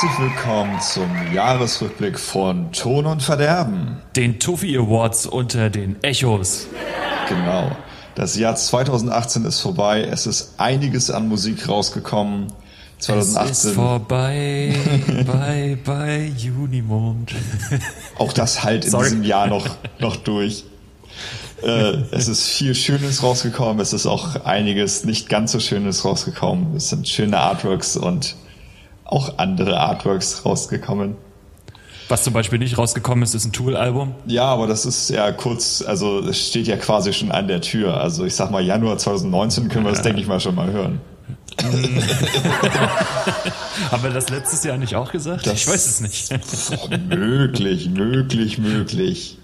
[0.00, 3.96] Herzlich willkommen zum Jahresrückblick von Ton und Verderben.
[4.14, 6.68] Den Tuffy Awards unter den Echos.
[7.28, 7.72] Genau.
[8.14, 10.02] Das Jahr 2018 ist vorbei.
[10.04, 12.46] Es ist einiges an Musik rausgekommen.
[13.00, 13.50] 2018.
[13.50, 14.72] Es ist vorbei,
[15.26, 17.34] bye, bye, Junimond.
[18.18, 19.02] Auch das halt in Sorry.
[19.02, 19.66] diesem Jahr noch,
[19.98, 20.62] noch durch.
[21.60, 23.80] Äh, es ist viel Schönes rausgekommen.
[23.80, 26.76] Es ist auch einiges nicht ganz so Schönes rausgekommen.
[26.76, 28.36] Es sind schöne Artworks und
[29.08, 31.16] auch andere Artworks rausgekommen.
[32.08, 34.14] Was zum Beispiel nicht rausgekommen ist, ist ein Tool-Album.
[34.26, 38.00] Ja, aber das ist ja kurz, also es steht ja quasi schon an der Tür.
[38.00, 41.02] Also ich sag mal, Januar 2019 können wir das, denke ich mal, schon mal hören.
[43.90, 45.46] Haben wir das letztes Jahr nicht auch gesagt?
[45.46, 46.30] Das ich weiß es nicht.
[47.08, 49.38] möglich, möglich, möglich.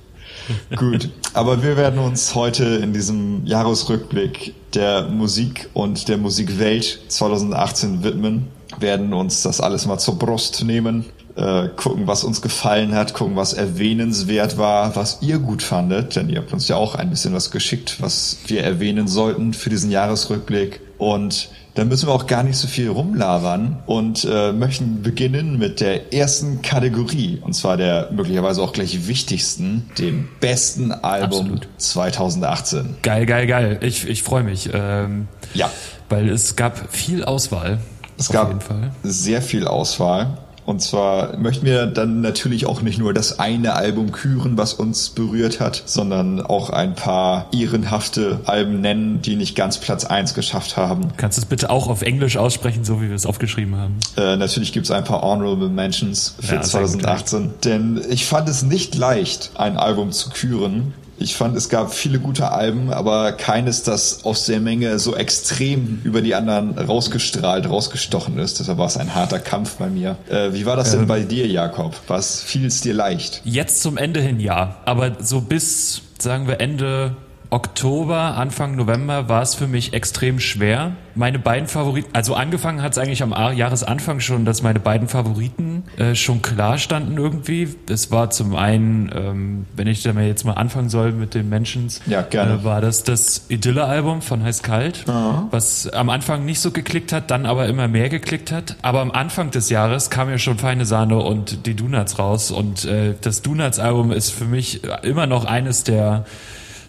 [0.76, 8.04] Gut, aber wir werden uns heute in diesem Jahresrückblick der Musik und der Musikwelt 2018
[8.04, 8.48] widmen
[8.80, 13.36] werden uns das alles mal zur Brust nehmen, äh, gucken, was uns gefallen hat, gucken,
[13.36, 17.34] was erwähnenswert war, was ihr gut fandet, denn ihr habt uns ja auch ein bisschen
[17.34, 20.80] was geschickt, was wir erwähnen sollten für diesen Jahresrückblick.
[20.98, 25.80] Und dann müssen wir auch gar nicht so viel rumlabern und äh, möchten beginnen mit
[25.80, 31.68] der ersten Kategorie, und zwar der möglicherweise auch gleich wichtigsten, dem besten Album Absolut.
[31.78, 32.96] 2018.
[33.02, 33.78] Geil, geil, geil.
[33.82, 34.70] Ich, ich freue mich.
[34.72, 35.68] Ähm, ja.
[36.08, 37.80] Weil es gab viel Auswahl.
[38.16, 38.62] Es gab
[39.02, 40.38] sehr viel Auswahl.
[40.66, 45.10] Und zwar möchten wir dann natürlich auch nicht nur das eine Album küren, was uns
[45.10, 50.76] berührt hat, sondern auch ein paar ehrenhafte Alben nennen, die nicht ganz Platz eins geschafft
[50.76, 51.08] haben.
[51.18, 53.98] Kannst du es bitte auch auf Englisch aussprechen, so wie wir es aufgeschrieben haben?
[54.16, 57.54] Äh, natürlich gibt es ein paar Honorable Mentions für ja, 2018.
[57.64, 62.18] Denn ich fand es nicht leicht, ein Album zu küren, ich fand, es gab viele
[62.18, 68.38] gute Alben, aber keines, das aus der Menge so extrem über die anderen rausgestrahlt, rausgestochen
[68.38, 68.60] ist.
[68.60, 70.16] Deshalb war es ein harter Kampf bei mir.
[70.28, 71.94] Äh, wie war das ähm, denn bei dir, Jakob?
[72.08, 73.42] Was fiel es dir leicht?
[73.44, 77.16] Jetzt zum Ende hin ja, aber so bis, sagen wir, Ende
[77.54, 80.96] Oktober, Anfang November war es für mich extrem schwer.
[81.14, 85.84] Meine beiden Favoriten, also angefangen hat es eigentlich am Jahresanfang schon, dass meine beiden Favoriten
[85.96, 87.68] äh, schon klar standen irgendwie.
[87.88, 91.48] Es war zum einen, ähm, wenn ich da mal jetzt mal anfangen soll mit den
[91.48, 92.54] Mentions, ja, gerne.
[92.54, 95.46] Äh, war das das Idylle-Album von Heiß Kalt, mhm.
[95.52, 98.74] was am Anfang nicht so geklickt hat, dann aber immer mehr geklickt hat.
[98.82, 102.84] Aber am Anfang des Jahres kam ja schon Feine Sahne und die Donuts raus und
[102.84, 106.24] äh, das Donuts-Album ist für mich immer noch eines der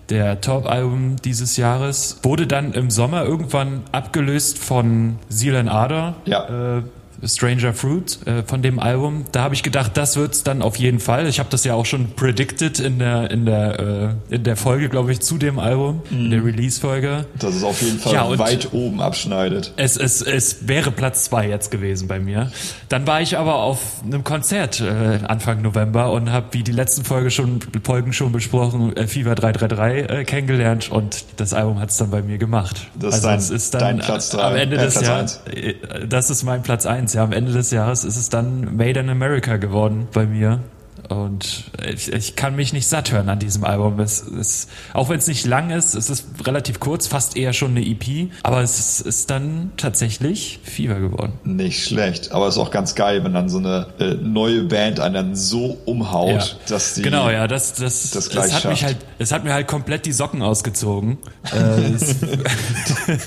[0.09, 2.19] der Top-Album dieses Jahres.
[2.23, 6.15] Wurde dann im Sommer irgendwann abgelöst von Seal and Ardor.
[6.25, 6.77] Ja.
[6.77, 6.83] Äh,
[7.23, 9.25] Stranger Fruit äh, von dem Album.
[9.31, 11.27] Da habe ich gedacht, das wird's dann auf jeden Fall.
[11.27, 13.79] Ich habe das ja auch schon predicted in der in der
[14.29, 16.15] äh, in der Folge, glaube ich, zu dem Album, mm.
[16.15, 16.45] in der mhm.
[16.45, 17.25] Release-Folge.
[17.39, 19.73] Dass es auf jeden Fall ja, weit oben abschneidet.
[19.77, 22.51] Es, es, es wäre Platz zwei jetzt gewesen bei mir.
[22.89, 27.03] Dann war ich aber auf einem Konzert äh, Anfang November und habe, wie die letzten
[27.03, 32.09] Folge schon, Folgen schon besprochen, äh, Fever 333 äh, kennengelernt und das Album hat's dann
[32.09, 32.87] bei mir gemacht.
[32.95, 35.41] Das also ist, dein, ist dann dein Platz drei, am Ende des Jahres.
[35.51, 35.75] Äh,
[36.07, 39.09] das ist mein Platz eins ja, am Ende des Jahres ist es dann Made in
[39.09, 40.59] America geworden bei mir.
[41.09, 43.99] Und ich, ich kann mich nicht satt hören an diesem Album.
[43.99, 47.71] Es ist, auch wenn es nicht lang ist, es ist relativ kurz, fast eher schon
[47.71, 51.33] eine EP, aber es ist, ist dann tatsächlich Fieber geworden.
[51.43, 54.99] Nicht schlecht, aber es ist auch ganz geil, wenn dann so eine äh, neue Band
[54.99, 56.45] einen dann so umhaut, ja.
[56.67, 58.65] dass die genau ja, das das das es hat schafft.
[58.65, 61.17] mich halt es hat mir halt komplett die Socken ausgezogen.
[61.53, 61.91] äh,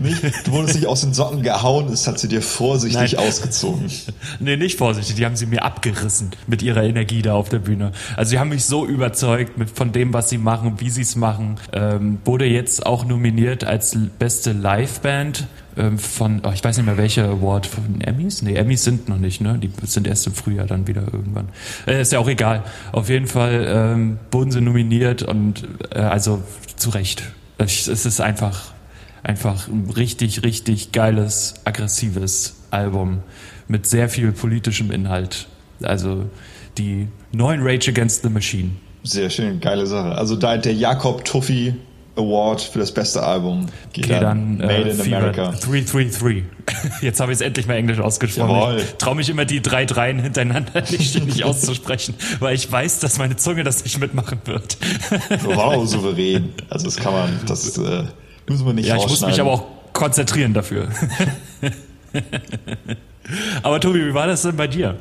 [0.00, 3.26] Nicht, du wurdest nicht aus den Socken gehauen, es hat sie dir vorsichtig Nein.
[3.26, 3.90] ausgezogen.
[4.40, 7.92] nee, nicht vorsichtig, die haben sie mir abgerissen mit ihrer Energie da auf der Bühne.
[8.16, 11.16] Also sie haben mich so überzeugt mit, von dem, was sie machen, wie sie es
[11.16, 11.56] machen.
[11.72, 15.46] Ähm, wurde jetzt auch nominiert als beste Liveband
[15.76, 18.42] ähm, von, oh, ich weiß nicht mehr welcher Award, von Emmys?
[18.42, 19.58] Nee, Emmys sind noch nicht, ne?
[19.58, 21.48] Die sind erst im Frühjahr dann wieder irgendwann.
[21.86, 22.64] Äh, ist ja auch egal.
[22.92, 26.42] Auf jeden Fall ähm, wurden sie nominiert und äh, also
[26.76, 27.22] zu Recht.
[27.58, 28.72] Es ist einfach
[29.22, 33.22] einfach ein richtig, richtig geiles, aggressives Album
[33.66, 35.48] mit sehr viel politischem Inhalt.
[35.82, 36.26] Also
[36.76, 38.70] die neuen Rage Against the Machine.
[39.02, 40.12] Sehr schön, geile Sache.
[40.12, 41.74] Also da der Jakob Tuffy
[42.18, 45.52] Award für das beste Album geht okay, dann, dann Made äh, in America.
[45.52, 46.42] 333.
[47.00, 48.50] Jetzt habe ich es endlich mal Englisch ausgesprochen.
[48.50, 48.78] Jawohl.
[48.78, 53.18] Ich traue mich immer die drei Dreien hintereinander nicht, nicht auszusprechen, weil ich weiß, dass
[53.18, 54.78] meine Zunge das nicht mitmachen wird.
[55.44, 56.52] wow, souverän.
[56.68, 58.02] Also das kann man, das äh,
[58.48, 60.88] Müssen wir nicht Ja, ich muss mich aber auch konzentrieren dafür.
[63.62, 64.96] aber Tobi, wie war das denn bei dir?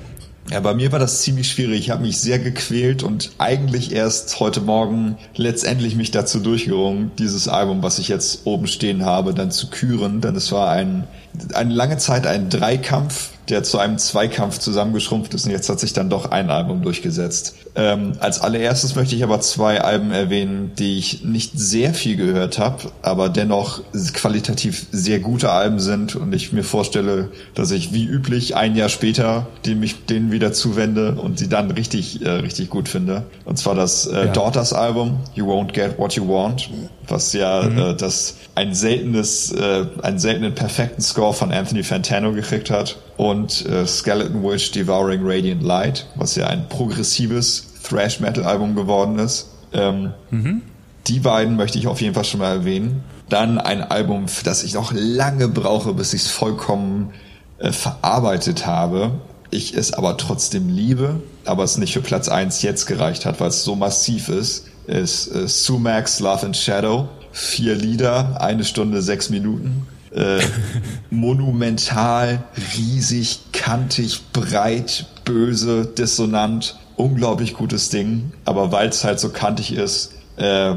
[0.50, 1.80] Ja, bei mir war das ziemlich schwierig.
[1.80, 7.50] Ich habe mich sehr gequält und eigentlich erst heute Morgen letztendlich mich dazu durchgerungen, dieses
[7.50, 10.22] Album, was ich jetzt oben stehen habe, dann zu küren.
[10.22, 11.06] Denn es war ein,
[11.54, 15.94] eine lange Zeit ein Dreikampf der zu einem Zweikampf zusammengeschrumpft ist und jetzt hat sich
[15.94, 17.56] dann doch ein Album durchgesetzt.
[17.76, 22.60] Ähm, als allererstes möchte ich aber zwei Alben erwähnen, die ich nicht sehr viel gehört
[22.60, 23.82] habe, aber dennoch
[24.14, 28.90] qualitativ sehr gute Alben sind und ich mir vorstelle, dass ich wie üblich ein Jahr
[28.90, 33.24] später die mich denen wieder zuwende und sie dann richtig äh, richtig gut finde.
[33.46, 34.28] Und zwar das äh, ja.
[34.28, 36.70] Daughters Album You Won't Get What You Want,
[37.08, 37.78] was ja mhm.
[37.78, 43.66] äh, das ein seltenes äh, einen seltenen perfekten Score von Anthony Fantano gekriegt hat und
[43.66, 49.48] äh, Skeleton Witch Devouring Radiant Light, was ja ein progressives Thrash Metal Album geworden ist.
[49.74, 50.62] Ähm, mhm.
[51.08, 53.04] Die beiden möchte ich auf jeden Fall schon mal erwähnen.
[53.30, 57.12] Dann ein Album, für das ich noch lange brauche, bis ich es vollkommen
[57.58, 59.12] äh, verarbeitet habe.
[59.50, 63.50] Ich es aber trotzdem liebe, aber es nicht für Platz eins jetzt gereicht hat, weil
[63.50, 67.10] es so massiv ist, ist äh, Sumax Love and Shadow.
[67.32, 70.40] Vier Lieder, eine Stunde, sechs Minuten äh,
[71.10, 72.44] monumental,
[72.76, 78.32] riesig, kantig, breit, böse, dissonant, unglaublich gutes Ding.
[78.46, 80.76] Aber weil es halt so kantig ist, äh,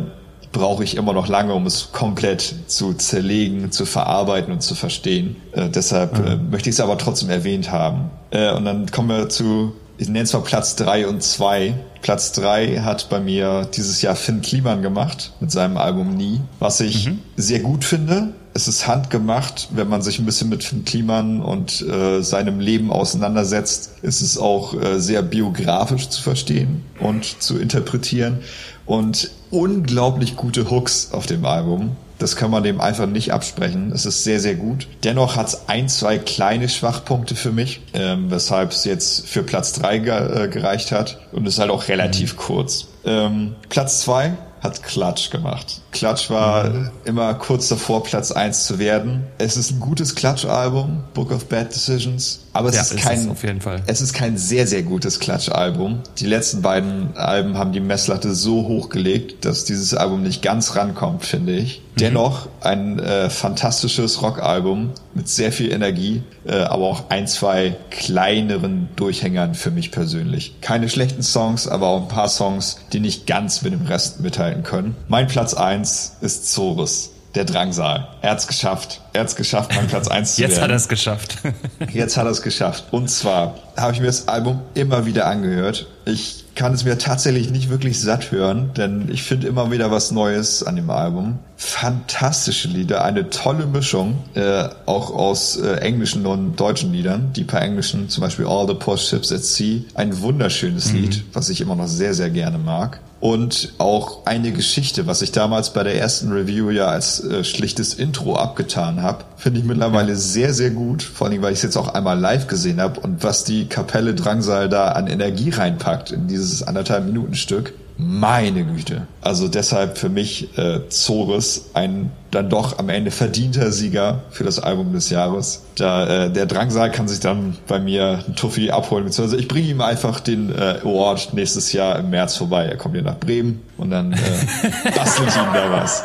[0.53, 5.37] brauche ich immer noch lange, um es komplett zu zerlegen, zu verarbeiten und zu verstehen.
[5.53, 6.27] Äh, deshalb mhm.
[6.27, 8.11] äh, möchte ich es aber trotzdem erwähnt haben.
[8.31, 11.75] Äh, und dann kommen wir zu, ich nenne es mal Platz drei und zwei.
[12.03, 16.81] Platz drei hat bei mir dieses Jahr Finn Kliman gemacht mit seinem Album Nie, was
[16.81, 17.21] ich mhm.
[17.37, 21.83] sehr gut finde es ist handgemacht, wenn man sich ein bisschen mit Finn Kliman und
[21.83, 28.41] äh, seinem Leben auseinandersetzt, ist es auch äh, sehr biografisch zu verstehen und zu interpretieren
[28.87, 31.97] und unglaublich gute Hooks auf dem Album.
[32.21, 33.93] Das kann man dem einfach nicht absprechen.
[33.93, 34.87] Es ist sehr, sehr gut.
[35.05, 39.73] Dennoch hat es ein, zwei kleine Schwachpunkte für mich, ähm, weshalb es jetzt für Platz
[39.73, 41.19] drei ge äh, gereicht hat.
[41.33, 42.39] Und es ist halt auch relativ mhm.
[42.39, 42.89] kurz.
[43.05, 45.81] Ähm, Platz zwei hat Klatsch gemacht.
[45.93, 46.91] Klatsch war mhm.
[47.05, 49.25] immer kurz davor, Platz eins zu werden.
[49.39, 52.41] Es ist ein gutes Klatsch-Album, Book of Bad Decisions.
[52.53, 53.83] Aber es ja, ist kein, es auf jeden Fall.
[53.87, 56.01] Es ist kein sehr, sehr gutes Klatsch-Album.
[56.19, 61.25] Die letzten beiden Alben haben die Messlatte so hochgelegt, dass dieses Album nicht ganz rankommt,
[61.25, 61.81] finde ich.
[61.81, 62.01] Mhm.
[62.01, 68.89] Dennoch ein äh, fantastisches Rock-Album mit sehr viel Energie, äh, aber auch ein, zwei kleineren
[68.97, 70.57] Durchhängern für mich persönlich.
[70.61, 74.65] Keine schlechten Songs, aber auch ein paar Songs, die nicht ganz mit dem Rest mithalten
[74.65, 74.97] können.
[75.09, 78.09] Mein Platz eins ist Zorus der Drangsal.
[78.23, 79.01] Er hat's geschafft.
[79.13, 80.63] Er hat's geschafft, meinen Platz 1 zu Jetzt werden.
[80.63, 81.39] hat er es geschafft.
[81.93, 82.85] Jetzt hat er es geschafft.
[82.93, 85.89] Und zwar habe ich mir das Album immer wieder angehört.
[86.05, 90.11] Ich kann es mir tatsächlich nicht wirklich satt hören, denn ich finde immer wieder was
[90.11, 91.39] Neues an dem Album.
[91.57, 97.33] Fantastische Lieder, eine tolle Mischung, äh, auch aus äh, englischen und deutschen Liedern.
[97.35, 101.01] Die paar englischen, zum Beispiel All the Post Ships at Sea, ein wunderschönes mhm.
[101.01, 105.31] Lied, was ich immer noch sehr, sehr gerne mag und auch eine Geschichte, was ich
[105.31, 110.17] damals bei der ersten Review ja als äh, schlichtes Intro abgetan habe, finde ich mittlerweile
[110.17, 111.03] sehr, sehr gut.
[111.03, 114.15] Vor allem, weil ich es jetzt auch einmal live gesehen habe und was die Kapelle
[114.15, 117.73] Drangsal da an Energie reinpackt in dieses anderthalb Minuten Stück.
[118.03, 119.07] Meine Güte.
[119.21, 124.59] Also deshalb für mich äh, Zores ein dann doch am Ende verdienter Sieger für das
[124.59, 125.65] Album des Jahres.
[125.77, 129.69] Da, äh, der Drangsal kann sich dann bei mir ein Tuffi abholen, beziehungsweise ich bringe
[129.69, 132.67] ihm einfach den äh, Award nächstes Jahr im März vorbei.
[132.67, 134.17] Er kommt hier nach Bremen und dann äh,
[134.97, 136.05] bastelt ihm da was.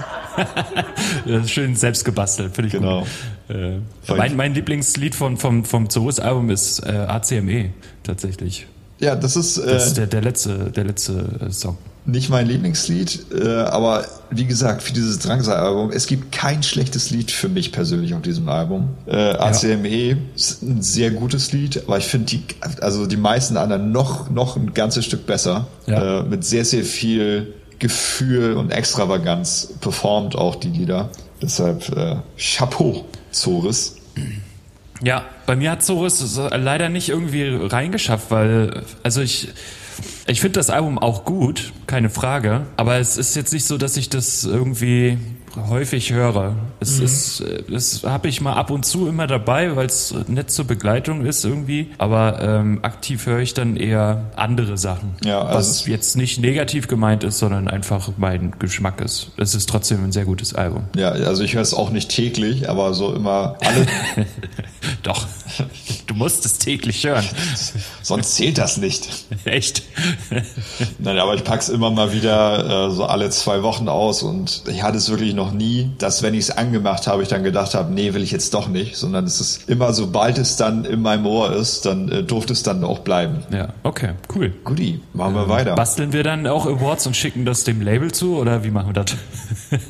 [1.26, 3.02] Das ist schön selbst gebastelt, finde ich genau.
[3.48, 3.56] gut.
[3.56, 3.80] Äh,
[4.16, 7.72] mein, mein Lieblingslied von, vom, vom Zoos-Album ist äh, ACME
[8.04, 8.68] tatsächlich.
[9.00, 11.78] Ja, das ist, äh, das ist der, der letzte, der letzte äh, Song.
[12.08, 17.32] Nicht mein Lieblingslied, äh, aber wie gesagt, für dieses Drangsal-Album, es gibt kein schlechtes Lied
[17.32, 18.90] für mich persönlich auf diesem Album.
[19.08, 20.16] Äh, ACME ja.
[20.36, 22.44] ist ein sehr gutes Lied, aber ich finde die,
[22.80, 25.66] also die meisten anderen noch, noch ein ganzes Stück besser.
[25.88, 26.20] Ja.
[26.20, 31.10] Äh, mit sehr, sehr viel Gefühl und Extravaganz performt auch die Lieder.
[31.42, 33.98] Deshalb äh, Chapeau, Zoris.
[35.02, 39.50] Ja, bei mir hat Zorus leider nicht irgendwie reingeschafft, weil, also ich,
[40.28, 43.98] ich finde das Album auch gut, keine Frage, aber es ist jetzt nicht so, dass
[43.98, 45.18] ich das irgendwie
[45.70, 46.56] häufig höre.
[46.80, 47.06] Es mhm.
[47.06, 51.26] ist, das habe ich mal ab und zu immer dabei, weil es nett zur Begleitung
[51.26, 51.92] ist irgendwie.
[51.98, 55.16] Aber ähm, aktiv höre ich dann eher andere Sachen.
[55.24, 59.32] Ja, also was jetzt nicht negativ gemeint ist, sondern einfach mein Geschmack ist.
[59.38, 60.84] Es ist trotzdem ein sehr gutes Album.
[60.96, 63.88] Ja, also ich höre es auch nicht täglich, aber so immer alle.
[65.04, 65.26] Doch.
[66.08, 67.26] Du musst es täglich hören.
[68.02, 69.08] Sonst zählt das nicht.
[69.46, 69.84] Echt?
[71.00, 74.84] Nein, aber ich pack's immer mal wieder äh, so alle zwei Wochen aus und ich
[74.84, 77.94] hatte es wirklich noch nie, dass wenn ich es angemacht habe, ich dann gedacht habe,
[77.94, 81.26] nee, will ich jetzt doch nicht, sondern es ist immer, sobald es dann in meinem
[81.26, 83.44] Ohr ist, dann äh, durfte es dann auch bleiben.
[83.52, 84.54] Ja, okay, cool.
[84.64, 85.76] Guti, machen wir weiter.
[85.76, 89.04] Basteln wir dann auch Awards und schicken das dem Label zu oder wie machen wir
[89.04, 89.16] das?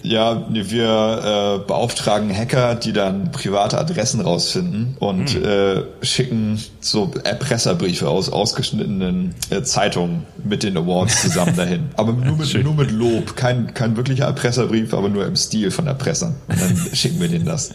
[0.03, 5.43] Ja, wir äh, beauftragen Hacker, die dann private Adressen rausfinden und Hm.
[5.43, 11.89] äh, schicken so Erpresserbriefe aus ausgeschnittenen äh, Zeitungen mit den Awards zusammen dahin.
[11.95, 13.35] Aber nur mit, nur mit Lob.
[13.35, 16.35] Kein, kein wirklicher Erpresserbrief, aber nur im Stil von Erpressern.
[16.47, 17.73] Und dann schicken wir denen das.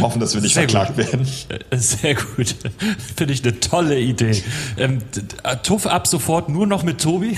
[0.00, 0.70] Hoffen, dass wir nicht Sehr gut.
[0.72, 1.26] verklagt werden.
[1.70, 2.54] Äh, Sehr gut.
[3.16, 4.42] Finde ich eine tolle Idee.
[4.78, 5.22] Ähm, d-
[5.62, 7.36] Tuff ab sofort nur noch mit Tobi.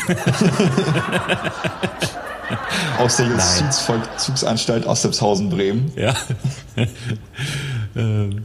[2.99, 5.91] Aus der Justizvollzugsanstalt Ostepshausen, Bremen.
[5.97, 6.15] Ja.
[7.97, 8.45] ähm,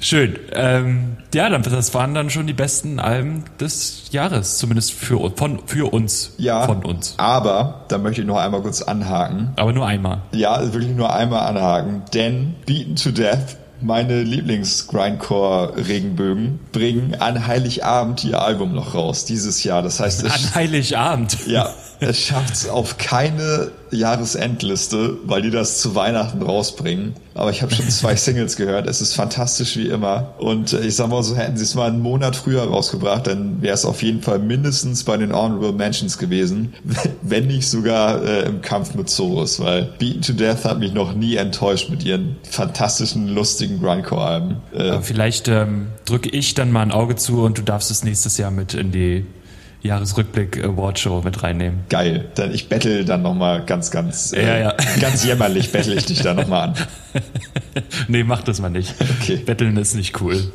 [0.00, 0.38] schön.
[0.52, 5.60] Ähm, ja, dann, das waren dann schon die besten Alben des Jahres, zumindest für, von,
[5.66, 6.32] für uns.
[6.38, 7.14] Ja, Von uns.
[7.18, 9.52] aber da möchte ich noch einmal kurz anhaken.
[9.56, 10.22] Aber nur einmal.
[10.32, 18.40] Ja, wirklich nur einmal anhaken, denn Beaten to Death, meine Lieblings-Grindcore-Regenbögen, bringen an Heiligabend ihr
[18.42, 19.82] Album noch raus, dieses Jahr.
[19.82, 21.46] Das heißt, es, An Heiligabend.
[21.46, 27.14] ja, es schafft es auf keine Jahresendliste, weil die das zu Weihnachten rausbringen.
[27.34, 28.88] Aber ich habe schon zwei Singles gehört.
[28.88, 30.34] Es ist fantastisch wie immer.
[30.38, 33.60] Und äh, ich sag mal so, hätten sie es mal einen Monat früher rausgebracht, dann
[33.60, 36.74] wäre es auf jeden Fall mindestens bei den Honorable Mentions gewesen,
[37.22, 41.14] wenn nicht sogar äh, im Kampf mit Zorus, weil Beaten to Death hat mich noch
[41.14, 44.56] nie enttäuscht mit ihren fantastischen, lustigen Grindcore-Alben.
[44.72, 48.38] Äh, Vielleicht ähm, drücke ich dann mal ein Auge zu und du darfst es nächstes
[48.38, 49.26] Jahr mit in die
[49.82, 51.80] Jahresrückblick Award Show mit reinnehmen.
[51.88, 52.26] geil.
[52.34, 54.74] Dann ich bettel dann nochmal ganz, ganz, äh, Ja, ja.
[55.00, 56.74] ganz jämmerlich bettel ich dich da nochmal an.
[58.08, 58.94] nee, mach das mal nicht.
[59.20, 59.36] Okay.
[59.36, 60.52] Betteln ist nicht cool.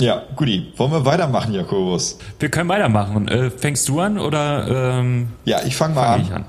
[0.00, 0.72] Ja, guti.
[0.76, 2.18] Wollen wir weitermachen, Jakobus?
[2.38, 3.26] Wir können weitermachen.
[3.28, 6.22] Äh, fängst du an oder ähm, Ja, ich fange mal fange an.
[6.26, 6.44] ich an?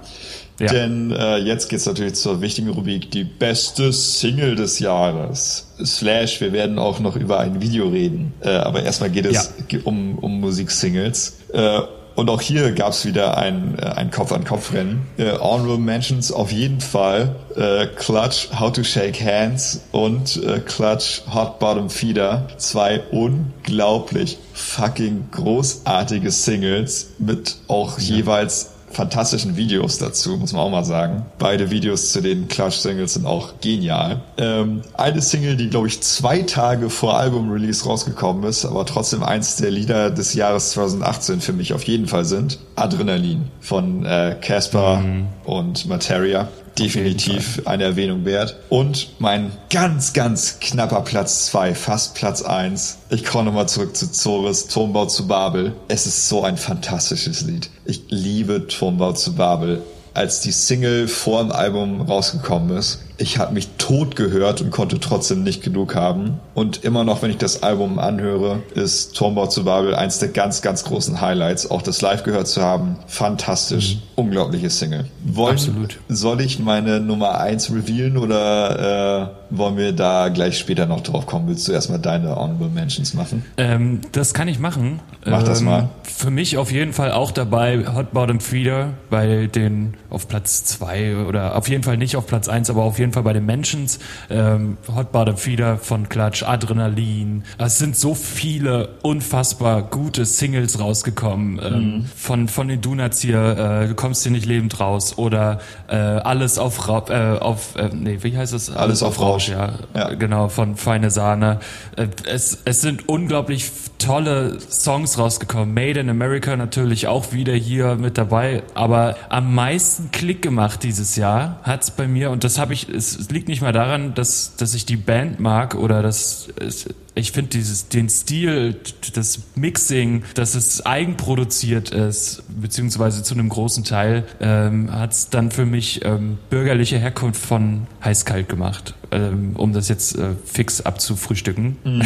[0.60, 0.68] Ja.
[0.74, 5.70] Denn äh, jetzt geht's natürlich zur wichtigen Rubrik, die beste Single des Jahres.
[5.84, 8.34] Slash, wir werden auch noch über ein Video reden.
[8.42, 9.80] Äh, aber erstmal geht es Ja.
[9.86, 11.38] um, um Musiksingles.
[11.54, 11.80] Äh,
[12.20, 15.08] und auch hier gab's wieder ein, äh, ein Kopf-an-Kopf-Rennen.
[15.18, 17.34] Äh, Honorable Mentions auf jeden Fall.
[17.56, 22.50] Äh, Clutch, How to Shake Hands und äh, Clutch, Hot Bottom Feeder.
[22.58, 30.84] Zwei unglaublich fucking großartige Singles mit auch jeweils fantastischen Videos dazu, muss man auch mal
[30.84, 31.26] sagen.
[31.38, 34.22] Beide Videos zu den Clutch-Singles sind auch genial.
[34.38, 39.58] Ähm, eine Single, die, glaube ich, zwei Tage vor Album-Release rausgekommen ist, aber trotzdem eins
[39.58, 42.60] der Lieder des Jahres 2018 für mich auf jeden Fall sind.
[42.76, 45.04] Adrenalin von äh, Casper
[45.46, 46.48] und Materia.
[46.80, 48.58] Definitiv eine Erwähnung wert.
[48.70, 53.00] Und mein ganz, ganz knapper Platz zwei, fast Platz eins.
[53.10, 55.74] Ich komme nochmal zurück zu Zores, Turmbau zu Babel.
[55.88, 57.70] Es ist so ein fantastisches Lied.
[57.86, 59.82] Ich liebe Turmbau zu Babel.
[60.14, 65.00] Als die Single vor dem Album rausgekommen ist, ich habe mich tot gehört und konnte
[65.00, 66.40] trotzdem nicht genug haben.
[66.54, 70.62] Und immer noch, wenn ich das Album anhöre, ist Turmbau zu Babel eins der ganz,
[70.62, 71.70] ganz großen Highlights.
[71.70, 73.98] Auch das live gehört zu haben, fantastisch.
[74.16, 75.06] Unglaubliche Single.
[75.24, 76.00] Wollen, Absolut.
[76.08, 81.26] Soll ich meine Nummer eins revealen oder äh, wollen wir da gleich später noch drauf
[81.26, 81.48] kommen?
[81.48, 83.46] Willst du erstmal deine Honorable Mentions machen?
[83.58, 85.00] Ähm, das kann ich machen.
[85.26, 85.90] Mach das ähm, mal.
[86.04, 91.16] Für mich auf jeden Fall auch dabei Hot Bottom Feeder bei den auf Platz zwei
[91.16, 94.00] oder auf jeden Fall nicht auf Platz eins, aber auf jeden Fall bei den Mentions.
[94.30, 97.44] Ähm, Hot Bottom Feeder von Clutch, Adrenalin.
[97.58, 101.54] Es sind so viele unfassbar gute Singles rausgekommen.
[101.54, 101.60] Mhm.
[101.64, 103.40] Ähm, von, von den Donuts hier,
[103.84, 107.90] äh, du kommst hier nicht lebend raus oder äh, alles auf, Ra äh, auf äh,
[107.94, 108.70] nee, wie heißt es?
[108.70, 109.50] Alles auf Rausch.
[109.50, 109.74] ja.
[109.96, 110.14] Ja.
[110.14, 111.60] Genau, von Feine Sahne.
[111.96, 115.74] Äh, Es, es sind unglaublich tolle Songs rausgekommen.
[115.74, 118.64] Made in America natürlich auch wieder hier mit dabei.
[118.74, 123.18] Aber am meisten Klick gemacht dieses Jahr hat's bei mir, und das habe ich, es,
[123.18, 127.32] es liegt nicht mal daran, dass, dass ich die Band mag oder dass es, ich
[127.32, 128.80] finde dieses den Stil,
[129.14, 135.52] das Mixing, dass es eigenproduziert ist, beziehungsweise zu einem großen Teil, ähm, hat es dann
[135.52, 141.78] für mich ähm, bürgerliche Herkunft von heiß-kalt gemacht, ähm, um das jetzt äh, fix abzufrühstücken.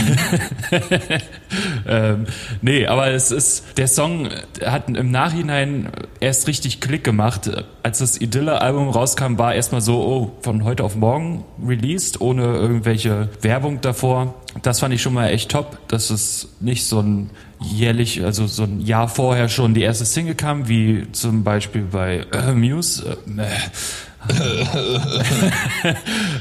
[1.88, 2.26] ähm,
[2.62, 4.30] nee, aber es ist, der Song
[4.66, 7.52] hat im Nachhinein erst richtig Klick gemacht.
[7.84, 13.30] Als das Idylle-Album rauskam, war erstmal so, oh, von heute auf morgen released, ohne irgendwelche
[13.42, 14.36] Werbung davor.
[14.62, 18.64] Das fand ich schon mal echt top, dass es nicht so ein jährlich, also so
[18.64, 23.18] ein Jahr vorher schon die erste Single kam, wie zum Beispiel bei äh, Muse.
[23.38, 23.46] Äh,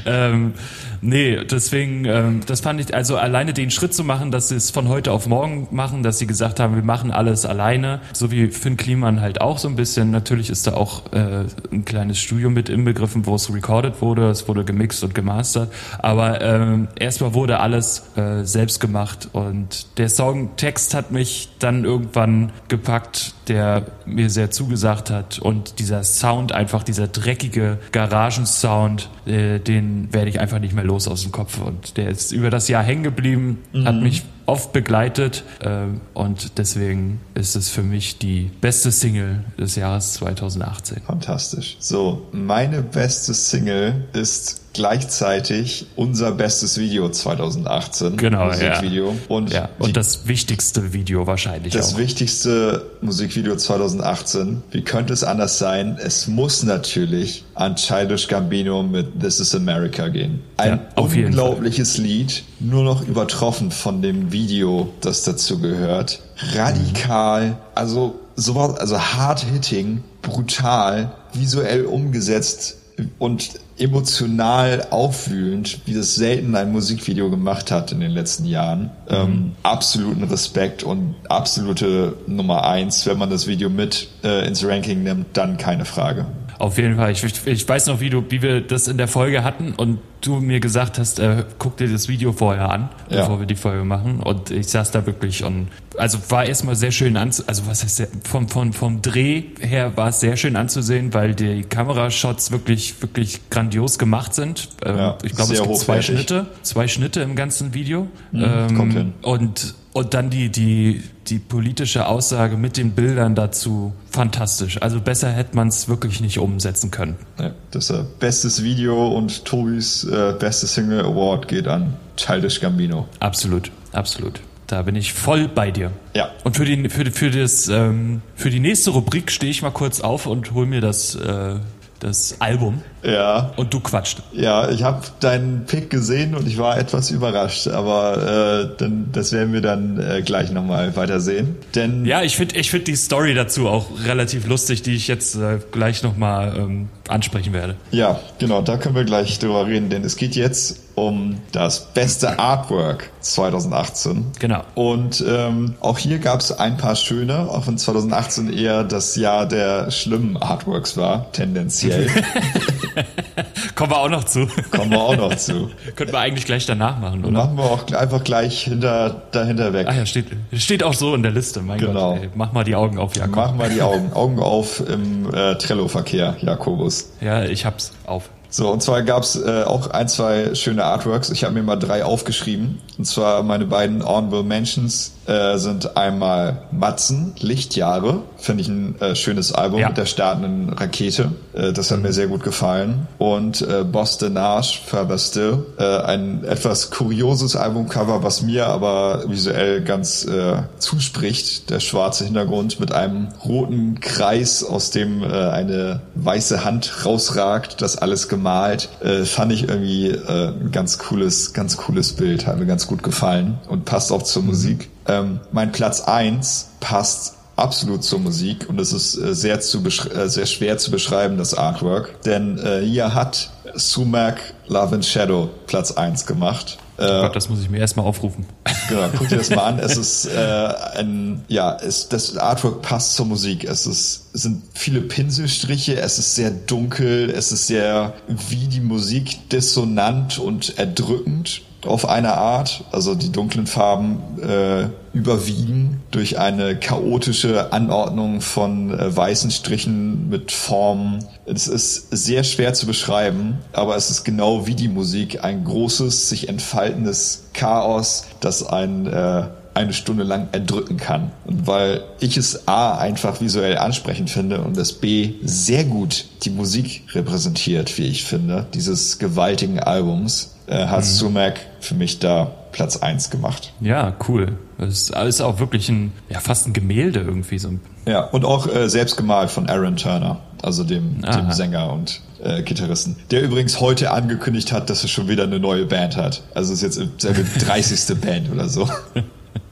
[0.05, 0.53] ähm,
[1.05, 4.71] Nee, deswegen, ähm, das fand ich, also alleine den Schritt zu machen, dass sie es
[4.71, 8.47] von heute auf morgen machen, dass sie gesagt haben, wir machen alles alleine, so wie
[8.47, 10.11] Finn Kliman halt auch so ein bisschen.
[10.11, 11.43] Natürlich ist da auch äh,
[11.73, 16.39] ein kleines Studio mit inbegriffen, wo es recorded wurde, es wurde gemixt und gemastert, aber
[16.41, 23.33] ähm, erstmal wurde alles äh, selbst gemacht und der Songtext hat mich dann irgendwann gepackt,
[23.49, 30.29] der mir sehr zugesagt hat und dieser Sound, einfach dieser dreckige Garagensound, äh, den werde
[30.29, 33.03] ich einfach nicht mehr los aus dem Kopf und der ist über das Jahr hängen
[33.03, 33.85] geblieben, mhm.
[33.85, 39.75] hat mich oft begleitet äh, und deswegen ist es für mich die beste Single des
[39.75, 41.01] Jahres 2018.
[41.05, 41.77] Fantastisch.
[41.79, 48.17] So, meine beste Single ist gleichzeitig unser bestes Video 2018.
[48.17, 49.09] Genau, Musikvideo.
[49.09, 49.15] Ja.
[49.29, 49.69] Und, ja.
[49.77, 51.97] und die, das wichtigste Video wahrscheinlich das auch.
[51.99, 54.63] wichtigste Musikvideo 2018.
[54.71, 55.97] Wie könnte es anders sein?
[56.03, 60.41] Es muss natürlich an Childish Gambino mit This is America gehen.
[60.57, 66.19] Ein ja, unglaubliches Lied, nur noch übertroffen von dem Video, das dazu gehört.
[66.53, 72.77] Radikal, also sowas, also hard hitting, brutal, visuell umgesetzt
[73.17, 78.91] und emotional aufwühlend, wie das selten ein Musikvideo gemacht hat in den letzten Jahren.
[79.09, 79.15] Mhm.
[79.15, 83.05] Ähm, absoluten Respekt und absolute Nummer eins.
[83.05, 86.25] Wenn man das Video mit äh, ins Ranking nimmt, dann keine Frage.
[86.59, 87.11] Auf jeden Fall.
[87.11, 90.35] Ich, ich, weiß noch, wie du, wie wir das in der Folge hatten und du
[90.35, 93.21] mir gesagt hast, äh, guck dir das Video vorher an, ja.
[93.21, 94.19] bevor wir die Folge machen.
[94.21, 95.67] Und ich saß da wirklich und
[95.97, 100.09] also war erstmal sehr schön anzusehen, also was heißt vom, vom, vom Dreh her war
[100.09, 104.69] es sehr schön anzusehen, weil die Kamerashots wirklich, wirklich grandios gemacht sind.
[104.85, 108.07] Ähm, ja, ich glaube, es gibt zwei Schnitte, zwei Schnitte im ganzen Video.
[108.31, 109.13] Mhm, ähm, kommt hin.
[109.21, 114.81] Und und dann die, die, die politische Aussage mit den Bildern dazu fantastisch.
[114.81, 117.15] Also besser hätte man es wirklich nicht umsetzen können.
[117.39, 123.07] Ja, das äh, bestes Video und Tobis äh, bestes Single Award geht an Childish Gambino.
[123.19, 124.41] Absolut, absolut.
[124.67, 125.91] Da bin ich voll bei dir.
[126.15, 126.31] Ja.
[126.43, 130.01] Und für die, für, für, das, ähm, für die nächste Rubrik stehe ich mal kurz
[130.01, 131.55] auf und hol mir das, äh,
[132.03, 132.81] das Album.
[133.03, 133.51] Ja.
[133.55, 134.21] Und du quatscht.
[134.33, 139.31] Ja, ich habe deinen Pick gesehen und ich war etwas überrascht, aber äh, dann, das
[139.31, 141.55] werden wir dann äh, gleich nochmal weitersehen.
[141.75, 145.35] Denn ja, ich finde ich find die Story dazu auch relativ lustig, die ich jetzt
[145.35, 147.75] äh, gleich nochmal ähm, ansprechen werde.
[147.91, 152.39] Ja, genau, da können wir gleich drüber reden, denn es geht jetzt um das beste
[152.39, 154.31] Artwork 2018.
[154.39, 154.61] Genau.
[154.75, 159.47] Und ähm, auch hier gab es ein paar schöne, auch wenn 2018 eher das Jahr
[159.47, 162.09] der schlimmen Artworks war, tendenziell.
[163.75, 164.47] Kommen wir auch noch zu.
[164.69, 165.71] Kommen wir auch noch zu.
[165.95, 167.31] Könnten wir eigentlich gleich danach machen, oder?
[167.31, 169.87] Machen wir auch einfach gleich hinter, dahinter weg.
[169.89, 172.13] Ah ja, steht, steht auch so in der Liste, mein genau.
[172.13, 172.23] Gott.
[172.23, 172.29] Ey.
[172.35, 173.35] Mach mal die Augen auf, Jakob.
[173.35, 174.13] Mach mal die Augen.
[174.13, 177.13] Augen auf im äh, Trello-Verkehr, Jakobus.
[177.19, 178.29] Ja, ich hab's auf.
[178.55, 181.31] So, und zwar gab's äh, auch ein, zwei schöne Artworks.
[181.31, 182.79] Ich habe mir mal drei aufgeschrieben.
[182.99, 188.21] Und zwar meine beiden Honorable Mentions äh, sind einmal Matzen, Lichtjahre.
[188.37, 189.87] Finde ich ein äh, schönes Album ja.
[189.87, 191.31] mit der startenden Rakete.
[191.53, 192.03] Äh, das hat mhm.
[192.03, 193.07] mir sehr gut gefallen.
[193.17, 195.65] Und äh, Boston Arch, Further Still.
[195.77, 201.69] Äh, ein etwas kurioses Albumcover, was mir aber visuell ganz äh, zuspricht.
[201.69, 207.81] Der schwarze Hintergrund mit einem roten Kreis, aus dem äh, eine weiße Hand rausragt.
[207.81, 208.89] Das alles gemalt.
[209.01, 212.47] Äh, fand ich irgendwie äh, ein ganz cooles, ganz cooles Bild.
[212.47, 214.49] Hat mir ganz gut gefallen und passt auch zur mhm.
[214.49, 214.89] Musik.
[215.07, 220.27] Ähm, mein Platz eins passt absolut zur Musik und es ist äh, sehr, zu äh,
[220.27, 222.21] sehr schwer zu beschreiben, das Artwork.
[222.23, 226.77] Denn äh, hier hat Sumac Love and Shadow Platz eins gemacht.
[226.97, 228.45] Oh Gott, das muss ich mir erstmal aufrufen.
[228.89, 229.79] Genau, guck dir das mal an.
[229.79, 233.63] Es ist äh, ein, ja, es, das Artwork passt zur Musik.
[233.63, 238.81] Es ist, es sind viele Pinselstriche, es ist sehr dunkel, es ist sehr wie die
[238.81, 242.83] Musik dissonant und erdrückend auf eine Art.
[242.91, 250.51] Also die dunklen Farben äh, überwiegen durch eine chaotische Anordnung von äh, weißen Strichen mit
[250.51, 251.25] Formen.
[251.45, 256.29] Es ist sehr schwer zu beschreiben, aber es ist genau wie die Musik ein großes,
[256.29, 261.31] sich entfaltendes Chaos, das ein äh, eine Stunde lang erdrücken kann.
[261.45, 266.51] Und weil ich es A einfach visuell ansprechend finde und es B sehr gut die
[266.51, 271.03] Musik repräsentiert, wie ich finde, dieses gewaltigen Albums, äh, hat mhm.
[271.03, 273.73] Sumac für mich da Platz eins gemacht.
[273.79, 274.57] Ja, cool.
[274.77, 277.69] Das ist auch wirklich ein, ja, fast ein Gemälde irgendwie so.
[278.05, 282.63] Ja, und auch äh, selbst gemalt von Aaron Turner, also dem, dem Sänger und äh,
[282.63, 286.43] Gitarristen, der übrigens heute angekündigt hat, dass er schon wieder eine neue Band hat.
[286.53, 288.19] Also ist jetzt seine 30.
[288.19, 288.89] Band oder so.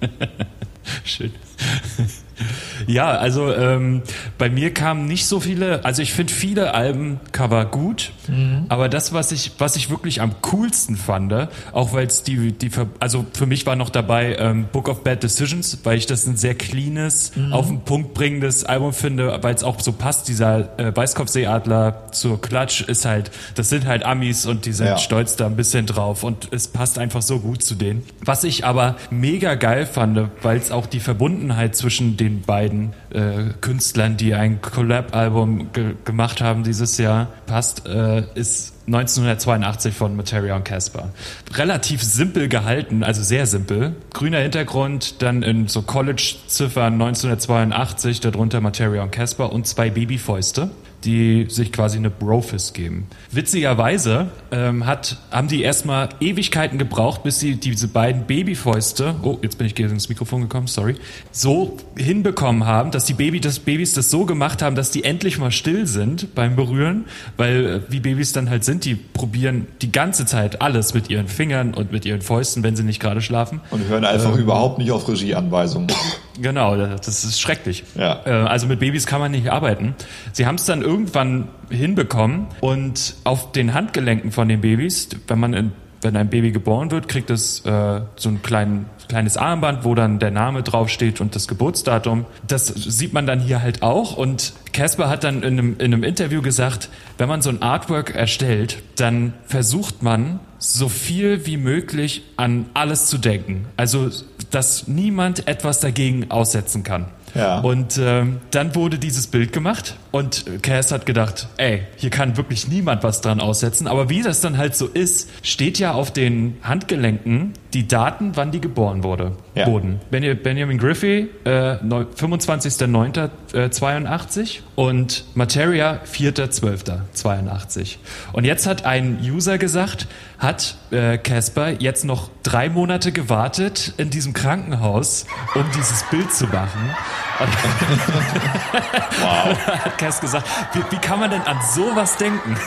[1.04, 1.32] Schön.
[2.88, 4.02] Ja, also ähm,
[4.38, 8.66] bei mir kamen nicht so viele, also ich finde viele Albencover gut, mhm.
[8.70, 11.32] aber das, was ich, was ich wirklich am coolsten fand,
[11.72, 15.24] auch weil es die, die, also für mich war noch dabei ähm, Book of Bad
[15.24, 17.54] Decisions, weil ich das ein sehr cleanes, mhm.
[17.54, 22.42] auf den Punkt bringendes Album finde, weil es auch so passt, dieser äh, Weißkopfseeadler zur
[22.42, 24.98] Klatsch ist halt, das sind halt Amis und die sind ja.
[24.98, 28.04] stolz da ein bisschen drauf und es passt einfach so gut zu denen.
[28.26, 33.52] Was ich aber mega geil fand, weil es auch die Verbundenheit zwischen den beiden äh,
[33.62, 40.56] Künstlern, die ein Collab-Album ge gemacht haben dieses Jahr, passt, äh, ist 1982 von Materia
[40.56, 41.10] und Casper.
[41.54, 43.96] Relativ simpel gehalten, also sehr simpel.
[44.14, 50.72] Grüner Hintergrund, dann in so College-Ziffern 1982, darunter Materia und Casper und zwei Babyfäuste
[51.04, 53.08] die sich quasi eine Brofist geben.
[53.32, 59.58] Witzigerweise ähm, hat, haben die erstmal Ewigkeiten gebraucht, bis sie diese beiden Babyfäuste, oh, jetzt
[59.58, 60.96] bin ich gegen das Mikrofon gekommen, sorry,
[61.32, 65.40] so hinbekommen haben, dass die Baby, das Babys das so gemacht haben, dass die endlich
[65.40, 67.06] mal still sind beim Berühren,
[67.38, 71.28] weil äh, wie Babys dann halt sind, die probieren die ganze Zeit alles mit ihren
[71.28, 73.62] Fingern und mit ihren Fäusten, wenn sie nicht gerade schlafen.
[73.72, 75.92] Und hören einfach ähm, überhaupt nicht auf Regieanweisungen.
[76.40, 77.84] Genau, das ist schrecklich.
[77.96, 78.22] Ja.
[78.26, 79.96] Äh, also mit Babys kann man nicht arbeiten.
[80.32, 85.54] Sie haben es dann irgendwann hinbekommen und auf den Handgelenken von den Babys, wenn man
[85.54, 89.96] in, wenn ein Baby geboren wird, kriegt es äh, so ein kleinen, kleines Armband, wo
[89.96, 92.26] dann der Name draufsteht und das Geburtsdatum.
[92.46, 94.18] Das sieht man dann hier halt auch.
[94.18, 98.14] Und Casper hat dann in einem, in einem Interview gesagt, wenn man so ein Artwork
[98.14, 103.68] erstellt, dann versucht man so viel wie möglich an alles zu denken.
[103.78, 104.10] Also,
[104.50, 107.06] dass niemand etwas dagegen aussetzen kann.
[107.36, 107.60] Ja.
[107.60, 112.68] Und ähm, dann wurde dieses Bild gemacht und Cass hat gedacht, ey, hier kann wirklich
[112.68, 113.88] niemand was dran aussetzen.
[113.88, 118.52] Aber wie das dann halt so ist, steht ja auf den Handgelenken die Daten, wann
[118.52, 119.66] die geboren wurde, ja.
[119.68, 120.02] wurden.
[120.10, 127.96] Benjamin Griffey, äh, 25.09.82 und Materia 4.12.82.
[128.34, 130.08] Und jetzt hat ein User gesagt,
[130.38, 136.34] hat äh, Casper äh, jetzt noch drei Monate gewartet in diesem Krankenhaus, um dieses Bild
[136.34, 136.94] zu machen.
[139.22, 139.68] wow.
[139.86, 142.58] hat Cass gesagt, wie, wie kann man denn an sowas denken?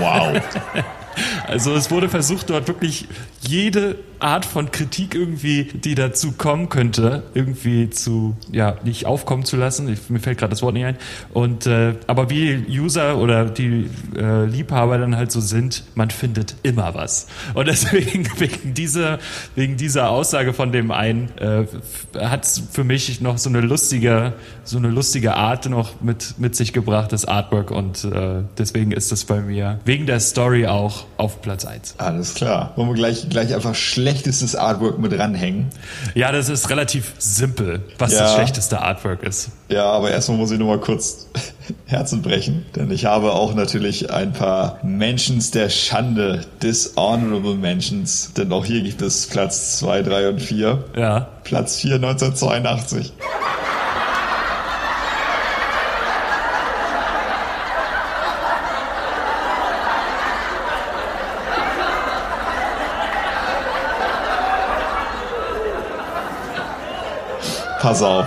[0.00, 0.40] wow.
[1.46, 3.06] Also es wurde versucht, dort wirklich
[3.40, 9.56] jede Art von Kritik irgendwie, die dazu kommen könnte, irgendwie zu, ja, nicht aufkommen zu
[9.56, 9.88] lassen.
[9.88, 10.96] Ich, mir fällt gerade das Wort nicht ein.
[11.32, 16.54] Und äh, aber wie User oder die äh, Liebhaber dann halt so sind, man findet
[16.62, 17.26] immer was.
[17.54, 19.18] Und deswegen wegen dieser
[19.54, 21.66] wegen dieser Aussage von dem einen äh,
[22.18, 26.54] hat es für mich noch so eine lustige so eine lustige Art noch mit mit
[26.54, 31.06] sich gebracht das Artwork und äh, deswegen ist das bei mir wegen der Story auch
[31.16, 31.96] auf Platz 1.
[31.98, 32.72] Alles klar.
[32.76, 35.70] Wollen wir gleich gleich einfach schlecht schlechtestes Artwork mit ranhängen.
[36.14, 38.20] Ja, das ist relativ simpel, was ja.
[38.20, 39.50] das schlechteste Artwork ist.
[39.68, 41.28] Ja, aber erstmal muss ich nur mal kurz
[41.86, 48.52] Herzen brechen, denn ich habe auch natürlich ein paar Mentions der Schande, Dishonorable Mentions, denn
[48.52, 50.84] auch hier gibt es Platz 2, 3 und 4.
[50.96, 51.28] Ja.
[51.44, 53.12] Platz 4 1982.
[67.82, 68.26] Pass auf.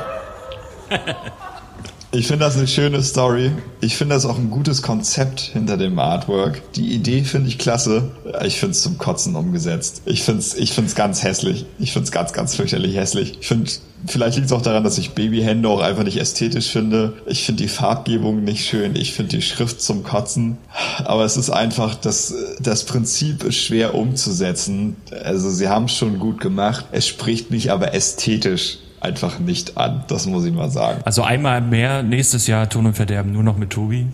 [2.12, 3.52] Ich finde das eine schöne Story.
[3.80, 6.62] Ich finde das auch ein gutes Konzept hinter dem Artwork.
[6.74, 8.12] Die Idee finde ich klasse.
[8.44, 10.02] Ich finde es zum Kotzen umgesetzt.
[10.06, 11.66] Ich finde es ich find's ganz hässlich.
[11.80, 13.38] Ich finde es ganz, ganz fürchterlich hässlich.
[13.40, 13.72] Ich finde,
[14.06, 17.14] vielleicht liegt es auch daran, dass ich Babyhände auch einfach nicht ästhetisch finde.
[17.26, 18.98] Ich finde die Farbgebung nicht schön.
[18.98, 20.58] Ich finde die Schrift zum Kotzen.
[21.06, 24.98] Aber es ist einfach, das, das Prinzip ist schwer umzusetzen.
[25.24, 26.88] Also sie haben es schon gut gemacht.
[26.92, 30.04] Es spricht mich aber ästhetisch einfach nicht an.
[30.08, 31.02] Das muss ich mal sagen.
[31.06, 34.08] Also einmal mehr nächstes Jahr Ton und Verderben nur noch mit Tobi.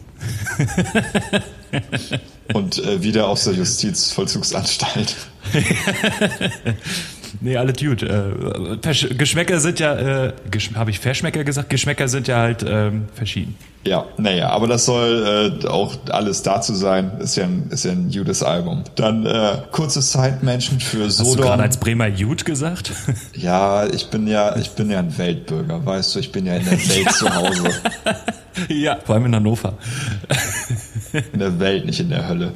[2.54, 5.16] und äh, wieder aus der Justizvollzugsanstalt.
[7.40, 8.06] Nee, alle Dude.
[8.82, 10.34] Äh, Geschmäcker sind ja, äh,
[10.76, 11.70] habe ich Verschmecker gesagt?
[11.70, 13.56] Geschmäcker sind ja halt ähm, verschieden.
[13.84, 17.20] Ja, naja, aber das soll äh, auch alles dazu sein.
[17.20, 18.84] Ist ja ein, ist ja ein Judas Album.
[18.96, 21.32] Dann äh, kurze Side-Mention für Sodom.
[21.32, 22.92] Hast du gerade als Bremer Jude gesagt?
[23.34, 26.66] Ja, ich bin ja, ich bin ja ein Weltbürger, weißt du, ich bin ja in
[26.66, 27.12] der Welt ja.
[27.12, 27.70] zu Hause.
[28.68, 29.78] Ja, vor allem in Hannover.
[31.34, 32.54] In der Welt, nicht in der Hölle.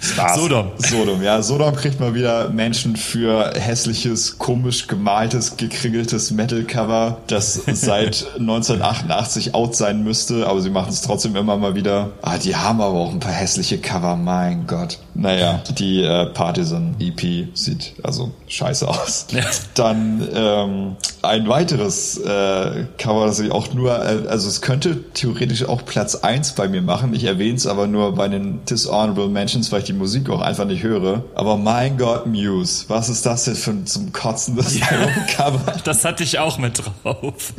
[0.00, 0.36] Spaß.
[0.36, 0.72] Sodom.
[0.78, 1.42] Sodom, ja.
[1.42, 9.76] Sodom kriegt mal wieder Menschen für hässliches, komisch gemaltes, gekringeltes Metal-Cover, das seit 1988 out
[9.76, 12.10] sein müsste, aber sie machen es trotzdem immer mal wieder.
[12.22, 14.98] Ah, die haben aber auch ein paar hässliche Cover, mein Gott.
[15.14, 19.26] Naja, die äh, Partisan EP sieht also scheiße aus.
[19.32, 19.44] Ja.
[19.74, 25.64] Dann ähm, ein weiteres äh, Cover, das ich auch nur, äh, also es könnte theoretisch
[25.64, 27.14] auch Platz eins bei mir machen.
[27.14, 30.64] Ich erwähne es aber nur bei den Dishonorable Mentions, weil ich die Musik auch einfach
[30.64, 31.24] nicht höre.
[31.34, 34.86] Aber mein Gott, Muse, was ist das denn für zum Kotzen das ja.
[35.34, 35.60] Cover?
[35.84, 37.52] Das hatte ich auch mit drauf.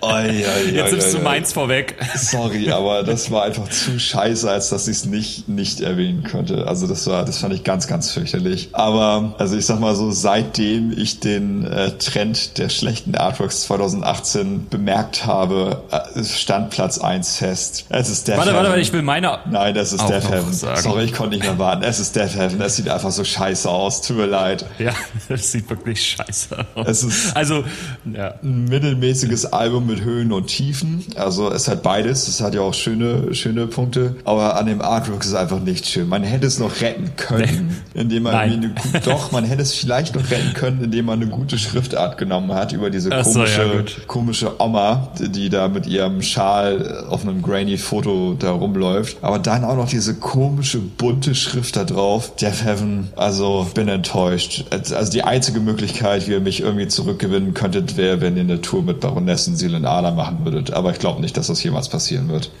[0.00, 1.96] Oi, oi, Jetzt nimmst du meins vorweg.
[2.16, 6.66] Sorry, aber das war einfach zu scheiße, als dass ich es nicht, nicht erwähnen könnte.
[6.66, 8.70] Also das war, das fand ich ganz, ganz fürchterlich.
[8.72, 14.68] Aber, also ich sag mal so, seitdem ich den äh, Trend der schlechten Artworks 2018
[14.68, 17.84] bemerkt habe, äh, stand Platz eins fest.
[17.90, 18.64] Es ist Death Warte, Heaven.
[18.66, 19.38] warte, ich will meine.
[19.50, 20.52] Nein, das ist Death Heaven.
[20.52, 20.80] Sagen.
[20.80, 21.82] Sorry, ich konnte nicht mehr warten.
[21.82, 22.60] Es ist Death Heaven.
[22.60, 24.02] Es sieht einfach so scheiße aus.
[24.02, 24.64] Tut mir leid.
[24.78, 24.92] Ja,
[25.28, 26.88] es sieht wirklich scheiße aus.
[26.88, 27.64] Es ist also
[28.12, 28.34] ja.
[28.42, 31.04] ein mittelmäßiges Album mit Höhen und Tiefen.
[31.16, 32.28] Also es hat beides.
[32.28, 34.16] Es hat ja auch schöne, schöne Punkte.
[34.24, 36.08] Aber an dem Artwork ist es einfach nicht schön.
[36.08, 40.30] Man hätte es noch retten können, indem man eine, doch, man hätte es vielleicht noch
[40.30, 44.60] retten können, indem man eine gute Schriftart genommen hat über diese komische, so, ja, komische
[44.60, 49.18] Oma, die da mit ihrem Schal auf einem grainy Foto da rumläuft.
[49.22, 52.34] Aber dann auch noch diese komische bunte Schrift da drauf.
[52.36, 54.64] Death Heaven, also bin enttäuscht.
[54.70, 58.82] Also die einzige Möglichkeit, wie ihr mich irgendwie zurückgewinnen könntet, wäre, wenn ihr eine Tour
[58.82, 60.72] mit Baronessen und Ada machen würdet.
[60.72, 62.50] Aber ich glaube nicht, dass das jemals passieren wird.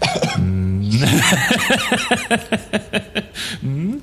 [3.60, 4.00] hm?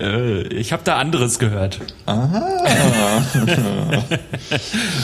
[0.00, 1.80] äh, ich habe da anderes gehört.
[2.06, 3.22] Aha.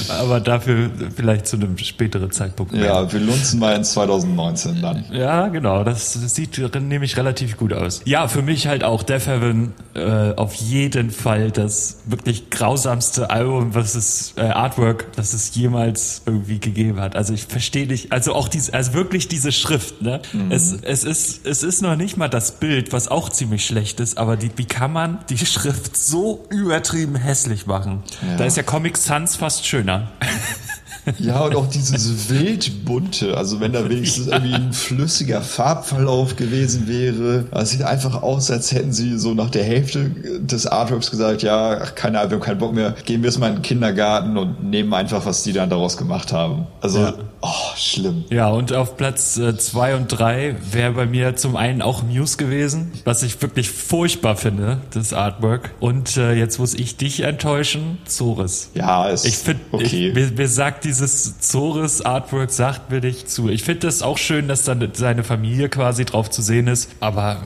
[0.08, 2.72] Aber dafür vielleicht zu einem späteren Zeitpunkt.
[2.72, 2.84] Mehr.
[2.84, 5.04] Ja, wir lunzen mal in 2019 dann.
[5.12, 5.84] Ja, genau.
[5.84, 8.02] Das, sieht nämlich relativ gut aus.
[8.04, 13.74] Ja, für mich halt auch Death Heaven äh, auf jeden Fall das wirklich grausamste Album,
[13.74, 17.16] was es äh, Artwork, das es jemals irgendwie gegeben hat.
[17.16, 20.02] Also ich verstehe nicht, also auch diese, also wirklich diese Schrift.
[20.02, 20.20] Ne?
[20.32, 20.50] Mhm.
[20.50, 24.18] Es, es ist, es ist noch nicht mal das Bild, was auch ziemlich schlecht ist,
[24.18, 28.02] aber die, wie kann man die Schrift so übertrieben hässlich machen?
[28.20, 28.36] Ja.
[28.36, 30.10] Da ist ja Comic Sans fast schöner.
[31.18, 37.46] Ja, und auch dieses wildbunte, also wenn da wenigstens irgendwie ein flüssiger Farbverlauf gewesen wäre.
[37.52, 40.10] Es sieht einfach aus, als hätten sie so nach der Hälfte
[40.40, 43.38] des Artworks gesagt, ja, ach, keine Ahnung, wir haben keinen Bock mehr, gehen wir jetzt
[43.38, 46.66] mal in den Kindergarten und nehmen einfach, was die dann daraus gemacht haben.
[46.80, 47.14] Also ja.
[47.42, 48.24] Oh, schlimm.
[48.28, 52.36] Ja, und auf Platz äh, zwei und drei wäre bei mir zum einen auch Muse
[52.36, 55.70] gewesen, was ich wirklich furchtbar finde, das Artwork.
[55.80, 58.70] Und äh, jetzt muss ich dich enttäuschen, Zores.
[58.74, 60.12] Ja, ist ich finde, okay.
[60.14, 63.48] mir, mir sagt dieses Zores Artwork sagt mir nicht zu.
[63.48, 67.42] Ich finde es auch schön, dass dann seine Familie quasi drauf zu sehen ist, aber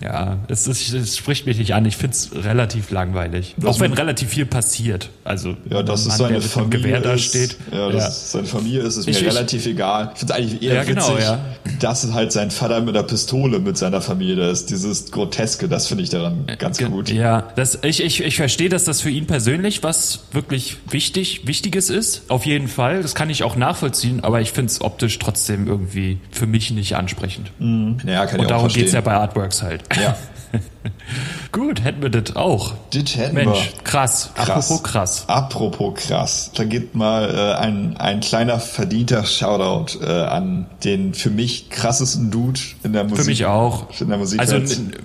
[0.00, 1.84] äh, ja, es, ist, es spricht mich nicht an.
[1.86, 5.10] Ich finde es relativ langweilig, das auch wenn relativ viel passiert.
[5.24, 7.56] Also ja, das ist Mann, seine Familie Gewehr da steht.
[7.72, 8.10] Ja, das ja.
[8.10, 10.10] seine Familie ist es mir mir relativ egal.
[10.12, 11.40] Ich finde es eigentlich eher ja, genau, witzig, ja.
[11.80, 14.70] dass halt sein Vater mit der Pistole mit seiner Familie da ist.
[14.70, 17.10] Dieses Groteske, das finde ich daran ganz gut.
[17.10, 21.90] Ja, das, ich, ich, ich verstehe, dass das für ihn persönlich was wirklich wichtig, Wichtiges
[21.90, 22.22] ist.
[22.28, 23.02] Auf jeden Fall.
[23.02, 26.96] Das kann ich auch nachvollziehen, aber ich finde es optisch trotzdem irgendwie für mich nicht
[26.96, 27.52] ansprechend.
[27.58, 27.98] Mhm.
[28.06, 29.82] Ja, kann Und ich darum geht es ja bei Artworks halt.
[29.96, 30.16] Ja.
[31.52, 32.74] Gut, hätten wir das auch.
[32.92, 33.82] Das hätten Mensch, wir.
[33.84, 34.30] krass.
[34.34, 34.48] krass.
[34.48, 35.24] Apropos krass.
[35.28, 36.50] Apropos krass.
[36.54, 42.30] Da gibt mal äh, ein, ein kleiner verdienter Shoutout äh, an den für mich krassesten
[42.30, 43.24] Dude in der Musik.
[43.24, 44.00] Für mich auch.
[44.00, 44.60] In der Musik also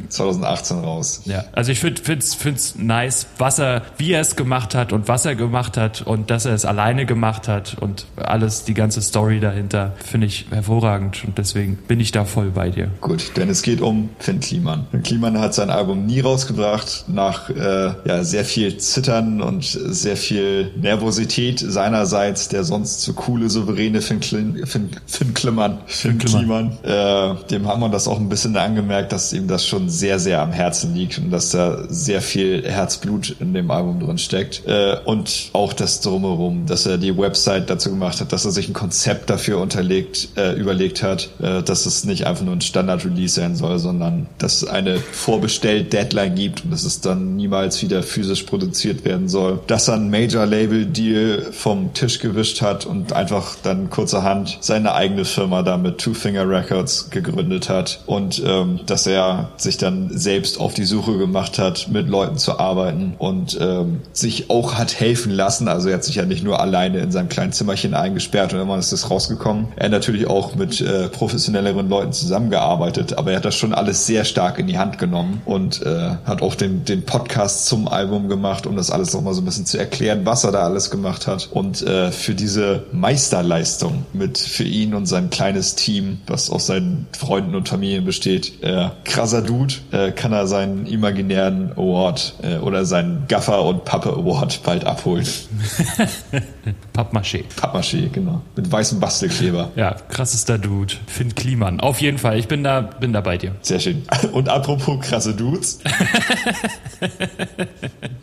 [0.10, 1.22] 2018 raus.
[1.26, 5.08] Ja, also ich finde find's, find's nice, was er, wie er es gemacht hat und
[5.08, 9.02] was er gemacht hat und dass er es alleine gemacht hat und alles, die ganze
[9.02, 12.90] Story dahinter, finde ich hervorragend und deswegen bin ich da voll bei dir.
[13.02, 14.88] Gut, denn es geht um Finn Kliman.
[14.92, 20.18] Finn Kliman hat sein Album nie rausgebracht, nach äh, ja, sehr viel Zittern und sehr
[20.18, 26.78] viel Nervosität seinerseits, der sonst so coole, souveräne Finn, Klin, Finn, Finn Finn, Finn Kliman,
[26.84, 30.42] äh, dem hat man das auch ein bisschen angemerkt, dass ihm das schon sehr, sehr
[30.42, 34.64] am Herzen liegt und dass da sehr viel Herzblut in dem Album drin steckt.
[34.66, 38.70] Äh, und auch das Drumherum, dass er die Website dazu gemacht hat, dass er sich
[38.70, 43.36] ein Konzept dafür unterlegt, äh, überlegt hat, äh, dass es nicht einfach nur ein Standard-Release
[43.36, 48.04] sein soll, sondern dass eine vorbestellt Deadline Deadline gibt und dass es dann niemals wieder
[48.04, 49.60] physisch produziert werden soll.
[49.68, 55.64] Dass er ein Major-Label-Deal vom Tisch gewischt hat und einfach dann kurzerhand seine eigene Firma
[55.64, 60.74] da mit Two Finger Records gegründet hat und ähm, dass er sich dann selbst auf
[60.74, 65.68] die Suche gemacht hat, mit Leuten zu arbeiten und ähm, sich auch hat helfen lassen.
[65.68, 68.78] Also er hat sich ja nicht nur alleine in seinem kleinen Zimmerchen eingesperrt und immer
[68.78, 69.68] ist das rausgekommen.
[69.76, 74.06] Er hat natürlich auch mit äh, professionelleren Leuten zusammengearbeitet, aber er hat das schon alles
[74.06, 78.30] sehr stark in die Hand genommen und äh, hat auch den, den Podcast zum Album
[78.30, 81.28] gemacht, um das alles nochmal so ein bisschen zu erklären, was er da alles gemacht
[81.28, 81.50] hat.
[81.52, 87.08] Und äh, für diese Meisterleistung mit für ihn und sein kleines Team, was aus seinen
[87.18, 92.86] Freunden und Familien besteht, äh, krasser Dude, äh, kann er seinen imaginären Award äh, oder
[92.86, 95.28] seinen Gaffer und Pappe Award bald abholen.
[96.94, 97.44] Pappmaché.
[97.60, 98.42] Pappmaché, genau.
[98.56, 99.72] Mit weißem Bastelkleber.
[99.76, 100.94] Ja, krassester Dude.
[101.08, 101.80] Finn Kliman.
[101.80, 102.38] Auf jeden Fall.
[102.38, 103.56] Ich bin da, bin da bei dir.
[103.62, 104.04] Sehr schön.
[104.32, 105.80] Und apropos krasse Dudes.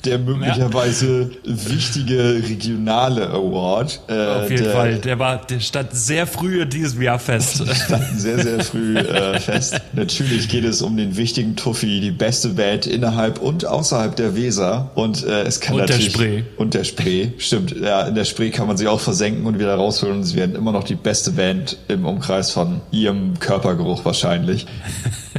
[0.05, 1.71] der möglicherweise ja.
[1.71, 4.01] wichtige regionale Award.
[4.09, 4.99] Äh, Auf jeden der, Fall.
[4.99, 7.63] Der war, der stand sehr früh in diesem Jahr fest.
[7.85, 9.81] stand sehr, sehr früh äh, fest.
[9.93, 14.91] Natürlich geht es um den wichtigen Tuffy, die beste Band innerhalb und außerhalb der Weser.
[14.95, 16.13] Und äh, es kann und natürlich.
[16.13, 16.43] Der Spree.
[16.57, 17.29] Und der Spree.
[17.39, 17.75] Stimmt.
[17.77, 20.19] Ja, in der Spree kann man sich auch versenken und wieder rausholen.
[20.19, 24.67] Und sie werden immer noch die beste Band im Umkreis von ihrem Körpergeruch wahrscheinlich.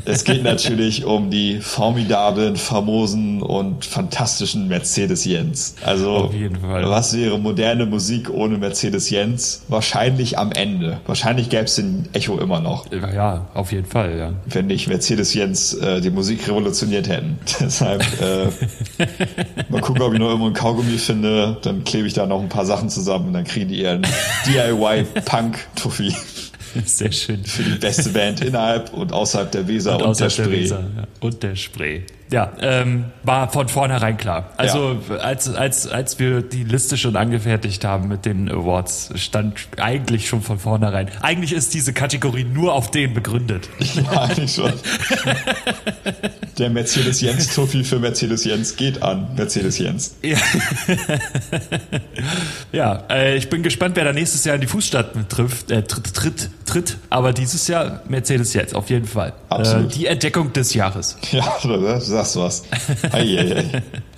[0.05, 5.75] es geht natürlich um die formidablen, famosen und fantastischen Mercedes-Jens.
[5.85, 6.31] Also,
[6.83, 9.63] was wäre moderne Musik ohne Mercedes-Jens?
[9.67, 10.99] Wahrscheinlich am Ende.
[11.05, 12.85] Wahrscheinlich gäbe es den Echo immer noch.
[12.91, 14.33] Ja, auf jeden Fall, ja.
[14.45, 17.39] Wenn nicht Mercedes-Jens äh, die Musik revolutioniert hätten.
[17.59, 18.47] Deshalb äh,
[19.69, 21.57] mal gucken, ob ich noch irgendwo ein Kaugummi finde.
[21.61, 24.01] Dann klebe ich da noch ein paar Sachen zusammen und dann kriegen die ihren
[24.47, 26.13] DIY-Punk-Tuffi.
[26.85, 27.43] Sehr schön.
[27.43, 30.43] Für die beste Band innerhalb und außerhalb der Weser und, und der Spree.
[30.43, 31.07] Der Weser, ja.
[31.19, 32.01] Und der Spree.
[32.31, 34.51] Ja, ähm, war von vornherein klar.
[34.55, 35.17] Also ja.
[35.17, 40.41] als, als, als wir die Liste schon angefertigt haben mit den Awards, stand eigentlich schon
[40.41, 41.09] von vornherein.
[41.21, 43.69] Eigentlich ist diese Kategorie nur auf den begründet.
[43.91, 44.71] Ja, eigentlich schon.
[46.57, 50.15] Der Mercedes-Jens-Trophy für Mercedes-Jens geht an Mercedes-Jens.
[50.21, 50.37] Ja,
[52.71, 56.13] ja äh, ich bin gespannt, wer da nächstes Jahr in die Fußstapfen trifft, äh, tritt,
[56.13, 56.97] tritt, tritt.
[57.09, 59.33] Aber dieses Jahr Mercedes-Jens, auf jeden Fall.
[59.49, 59.91] Absolut.
[59.91, 61.17] Äh, die Entdeckung des Jahres.
[61.31, 62.63] Ja, das sagst was.
[63.11, 63.65] Eieiei.
[63.75, 63.81] ah,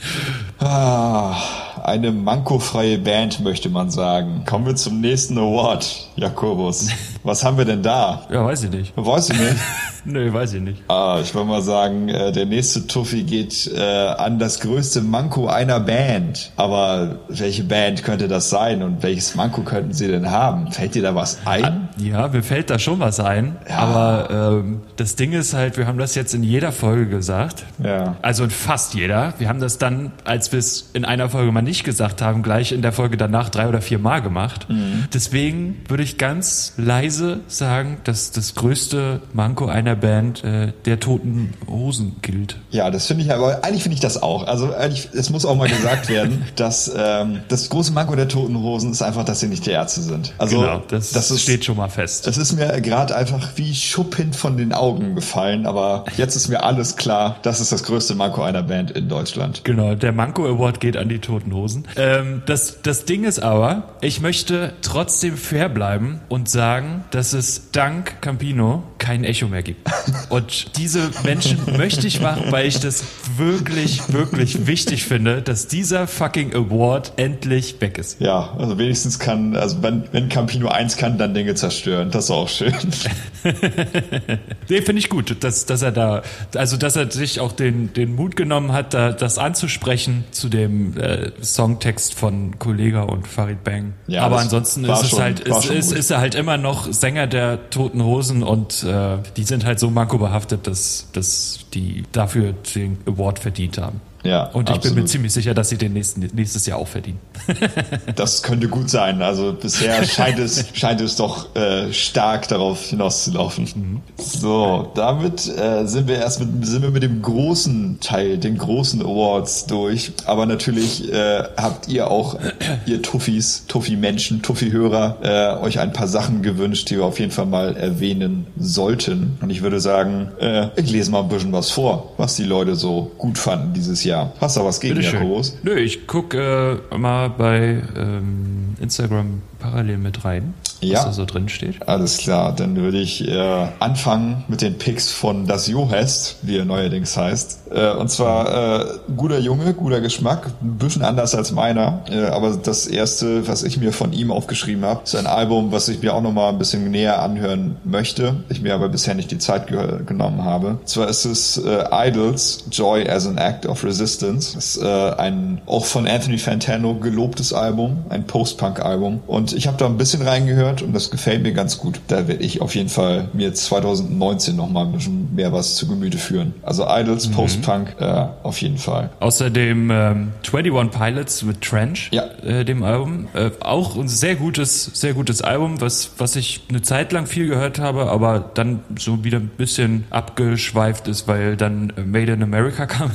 [1.84, 4.44] eine mankofreie Band, möchte man sagen.
[4.46, 6.90] Kommen wir zum nächsten Award, Jakobus.
[7.24, 8.26] Was haben wir denn da?
[8.32, 8.94] Ja, weiß ich nicht.
[8.96, 9.56] Weiß ich nicht.
[10.06, 10.82] Nö, weiß ich nicht.
[10.90, 15.48] Ah, ich würde mal sagen, äh, der nächste Tuffi geht äh, an das größte Manko
[15.48, 16.52] einer Band.
[16.58, 20.72] Aber welche Band könnte das sein und welches Manko könnten sie denn haben?
[20.74, 21.64] Fällt dir da was ein?
[21.64, 23.56] Ah, ja, mir fällt da schon was ein.
[23.70, 23.78] Ja.
[23.78, 27.64] Aber ähm, das Ding ist halt, wir haben das jetzt in jeder Folge gesagt.
[27.82, 28.18] Ja.
[28.22, 29.34] Also in fast jeder.
[29.38, 29.93] Wir haben das dann,
[30.24, 33.50] als wir es in einer Folge mal nicht gesagt haben, gleich in der Folge danach
[33.50, 34.68] drei oder vier Mal gemacht.
[34.70, 35.06] Mhm.
[35.14, 41.54] Deswegen würde ich ganz leise sagen, dass das größte Manko einer Band äh, der Toten
[41.68, 42.58] Hosen gilt.
[42.72, 44.48] Ja, das finde ich aber eigentlich finde ich das auch.
[44.48, 48.58] Also eigentlich, es muss auch mal gesagt werden, dass ähm, das große Manko der Toten
[48.58, 50.34] Hosen ist einfach, dass sie nicht die Ärzte sind.
[50.38, 52.28] Also genau, das, das ist, steht schon mal fest.
[52.28, 56.64] Das ist mir gerade einfach wie Schuppen von den Augen gefallen, aber jetzt ist mir
[56.64, 59.64] alles klar, das ist das größte Manko einer Band in Deutschland.
[59.64, 61.88] Genau, der Manko Award geht an die Toten Hosen.
[61.96, 67.72] Ähm, das, das Ding ist aber, ich möchte trotzdem fair bleiben und sagen, dass es
[67.72, 69.90] dank Campino kein Echo mehr gibt.
[70.30, 73.04] Und diese Menschen möchte ich machen, weil ich das
[73.36, 78.22] wirklich, wirklich wichtig finde, dass dieser fucking Award endlich weg ist.
[78.22, 82.12] Ja, also wenigstens kann, also wenn, wenn Campino eins kann, dann Dinge zerstören.
[82.12, 82.74] Das ist auch schön.
[84.70, 86.22] nee, finde ich gut, dass, dass er da,
[86.56, 90.98] also dass er sich auch den, den Mut genommen hat, da, das anzusprechen zu dem
[90.98, 93.96] äh, Songtext von Kollega und Farid Bang.
[94.08, 97.70] Ja, Aber ansonsten ist es halt, ist, ist, ist, er halt immer noch Sänger der
[97.70, 103.40] Toten Hosen und äh, die sind halt so mankobehaftet, dass, dass die dafür den Award
[103.40, 104.00] verdient haben.
[104.24, 104.96] Ja, und ich absolut.
[104.96, 107.20] bin mir ziemlich sicher, dass sie den nächsten, nächstes Jahr auch verdienen.
[108.16, 109.22] das könnte gut sein.
[109.22, 113.66] Also bisher scheint es, scheint es doch äh, stark darauf hinauszulaufen.
[113.76, 114.02] Mhm.
[114.18, 119.02] So, damit äh, sind wir erst mit, sind wir mit dem großen Teil, den großen
[119.02, 120.14] Awards durch.
[120.26, 122.40] Aber natürlich äh, habt ihr auch,
[122.86, 127.46] ihr Tuffis, Tuffi-Menschen, Tuffi-Hörer, äh, euch ein paar Sachen gewünscht, die wir auf jeden Fall
[127.46, 129.38] mal erwähnen sollten.
[129.42, 132.76] Und ich würde sagen, äh, ich lese mal ein bisschen was vor, was die Leute
[132.76, 134.13] so gut fanden dieses Jahr.
[134.14, 134.32] Jahr.
[134.40, 135.58] Hast du was gegen Jakobus?
[135.64, 140.98] Nö, ich gucke äh, mal bei ähm, Instagram parallel mit rein, Ja.
[141.00, 141.88] was da so drin steht.
[141.88, 146.66] Alles klar, dann würde ich äh, anfangen mit den Picks von Das Johest, wie er
[146.66, 147.72] neuerdings heißt.
[147.72, 148.86] Äh, und zwar äh,
[149.16, 152.02] guter Junge, guter Geschmack, ein bisschen anders als meiner.
[152.12, 155.88] Äh, aber das erste, was ich mir von ihm aufgeschrieben habe, ist ein Album, was
[155.88, 158.36] ich mir auch nochmal ein bisschen näher anhören möchte.
[158.50, 160.68] Ich mir aber bisher nicht die Zeit ge genommen habe.
[160.82, 164.03] Und zwar ist es äh, Idols, Joy as an Act of Resistance.
[164.04, 164.86] Das ist äh,
[165.18, 169.22] ein auch von Anthony Fantano gelobtes Album, ein Post-Punk-Album.
[169.28, 172.00] Und ich habe da ein bisschen reingehört und das gefällt mir ganz gut.
[172.08, 176.18] Da werde ich auf jeden Fall mir 2019 nochmal ein bisschen mehr was zu Gemüte
[176.18, 176.54] führen.
[176.64, 179.10] Also Idols, Post-Punk, äh, auf jeden Fall.
[179.20, 182.24] Außerdem ähm, 21 Pilots mit Trench, Ja.
[182.46, 183.28] äh, dem Album.
[183.34, 187.48] Äh, auch ein sehr gutes, sehr gutes Album, was, was ich eine Zeit lang viel
[187.48, 192.44] gehört habe, aber dann so wieder ein bisschen abgeschweift ist, weil dann äh, Made in
[192.44, 193.12] America kam.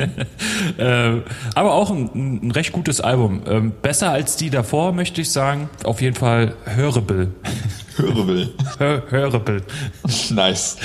[0.78, 1.20] äh,
[1.54, 3.42] aber auch ein, ein recht gutes Album.
[3.46, 5.68] Ähm, besser als die davor, möchte ich sagen.
[5.84, 7.32] Auf jeden Fall hörable.
[8.00, 8.48] Hörable.
[8.78, 9.62] Hör, hörable.
[10.30, 10.76] nice.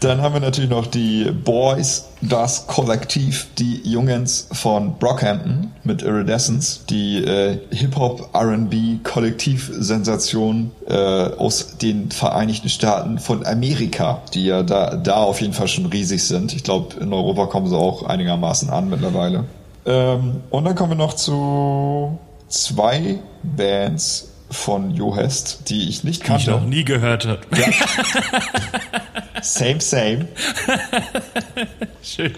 [0.00, 6.84] Dann haben wir natürlich noch die Boys, das Kollektiv, die Jungens von Brockhampton mit Iridescence,
[6.88, 14.96] die äh, Hip-Hop, R&B Kollektivsensation äh, aus den Vereinigten Staaten von Amerika, die ja da,
[14.96, 16.54] da auf jeden Fall schon riesig sind.
[16.54, 19.44] Ich glaube, in Europa kommen sie auch einigermaßen an mittlerweile.
[19.84, 26.22] Ähm, und dann kommen wir noch zu zwei Bands von Johest, die ich nicht Die
[26.22, 26.50] ich kannte.
[26.52, 27.40] noch nie gehört habe.
[29.42, 30.26] Same, same.
[32.02, 32.32] Schön.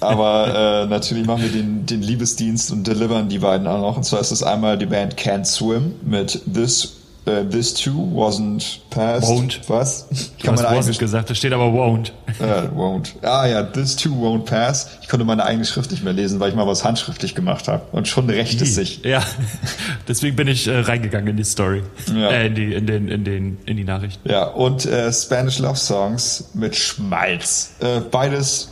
[0.00, 3.96] Aber äh, natürlich machen wir den, den Liebesdienst und delivern die beiden auch noch.
[3.96, 6.96] Und zwar ist es einmal die Band Can't Swim mit This
[7.26, 9.28] äh, This Too Wasn't Passed.
[9.28, 9.60] Won't.
[9.68, 10.08] Was?
[10.42, 12.12] Du hast eigene wasn't gesagt, da steht aber won't.
[12.40, 13.12] äh, won't.
[13.22, 14.90] Ah ja, This Too Won't Pass.
[15.02, 17.84] Ich konnte meine eigene Schrift nicht mehr lesen, weil ich mal was handschriftlich gemacht habe.
[17.92, 19.02] Und schon rächt es sich.
[19.04, 19.22] Ja,
[20.08, 21.82] deswegen bin ich äh, reingegangen in die Story.
[22.14, 22.30] Ja.
[22.30, 24.28] Äh, in die, in den, in den, in die Nachrichten.
[24.28, 27.74] Ja, und äh, Spanish Love Songs mit Schmalz.
[27.80, 28.70] Äh, beides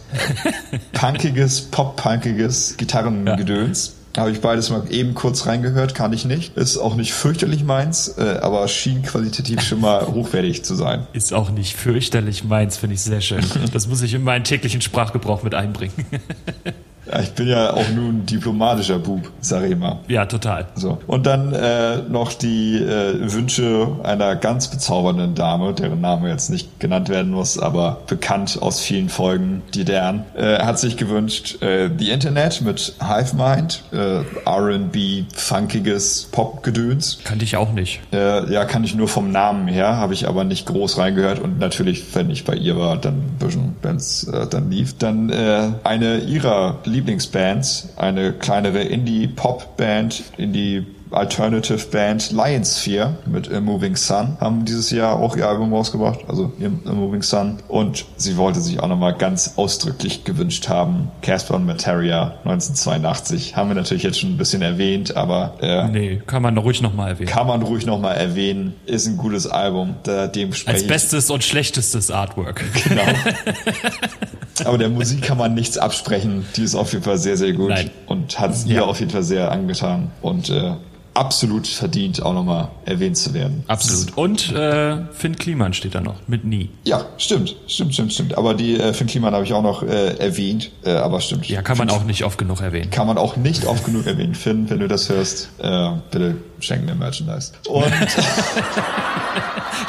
[0.92, 3.94] punkiges, pop-punkiges Gitarrengedöns.
[4.16, 6.56] Habe ich beides mal eben kurz reingehört, kann ich nicht.
[6.56, 11.06] Ist auch nicht fürchterlich meins, äh, aber schien qualitativ schon mal hochwertig zu sein.
[11.14, 13.44] Ist auch nicht fürchterlich meins, finde ich sehr schön.
[13.72, 15.94] Das muss ich in meinen täglichen Sprachgebrauch mit einbringen.
[17.10, 19.98] Ja, ich bin ja auch nur ein diplomatischer Bub, sag ich mal.
[20.08, 20.66] ja, total.
[20.74, 20.98] So.
[21.06, 26.78] Und dann äh, noch die äh, Wünsche einer ganz bezaubernden Dame, deren Name jetzt nicht
[26.80, 31.90] genannt werden muss, aber bekannt aus vielen Folgen, die deren, äh, hat sich gewünscht äh,
[31.96, 37.18] The Internet mit Hive Mind, äh, R&B, funkiges Popgedöns.
[37.24, 38.00] Kannte ich auch nicht.
[38.12, 41.58] Äh, ja, kann ich nur vom Namen her, habe ich aber nicht groß reingehört und
[41.58, 44.96] natürlich, wenn ich bei ihr war, dann ein bisschen, wenn es äh, dann lief.
[44.98, 53.96] Dann äh, eine ihrer Lieblingsbands, eine kleinere Indie-Pop-Band, Indie Alternative Band Lionsphere mit A Moving
[53.96, 57.58] Sun haben dieses Jahr auch ihr Album rausgebracht, also ihr A Moving Sun.
[57.68, 61.10] Und sie wollte sich auch nochmal ganz ausdrücklich gewünscht haben.
[61.22, 66.22] Casper und Materia 1982 haben wir natürlich jetzt schon ein bisschen erwähnt, aber äh, Nee,
[66.26, 67.28] kann man ruhig nochmal erwähnen.
[67.30, 68.74] kann man ruhig nochmal erwähnen.
[68.86, 69.96] Ist ein gutes Album.
[70.02, 72.62] Da, dem Als bestes und schlechtestes Artwork.
[72.88, 73.02] Genau.
[74.64, 76.44] Aber der Musik kann man nichts absprechen.
[76.56, 77.70] Die ist auf jeden Fall sehr, sehr gut.
[77.70, 77.90] Nein.
[78.06, 78.74] Und hat es Ja.
[78.74, 80.10] ihr auf jeden Fall sehr angetan.
[80.20, 80.72] Und äh,
[81.14, 83.64] absolut verdient, auch nochmal erwähnt zu werden.
[83.68, 84.16] Absolut.
[84.16, 86.70] Und äh, Finn Kliman steht da noch, mit Nie.
[86.84, 87.56] Ja, stimmt.
[87.66, 88.38] Stimmt, stimmt, stimmt.
[88.38, 90.70] Aber die äh, Finn Kliman habe ich auch noch äh, erwähnt.
[90.84, 91.48] Äh, aber stimmt.
[91.48, 92.90] Ja, kann man auch nicht oft genug erwähnen.
[92.90, 94.34] Kann man auch nicht oft genug erwähnen.
[94.34, 97.52] Finn, wenn du das hörst, äh, bitte schenk mir Merchandise.
[97.68, 97.84] Und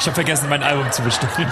[0.00, 1.30] Ich habe vergessen, mein Album zu bestellen.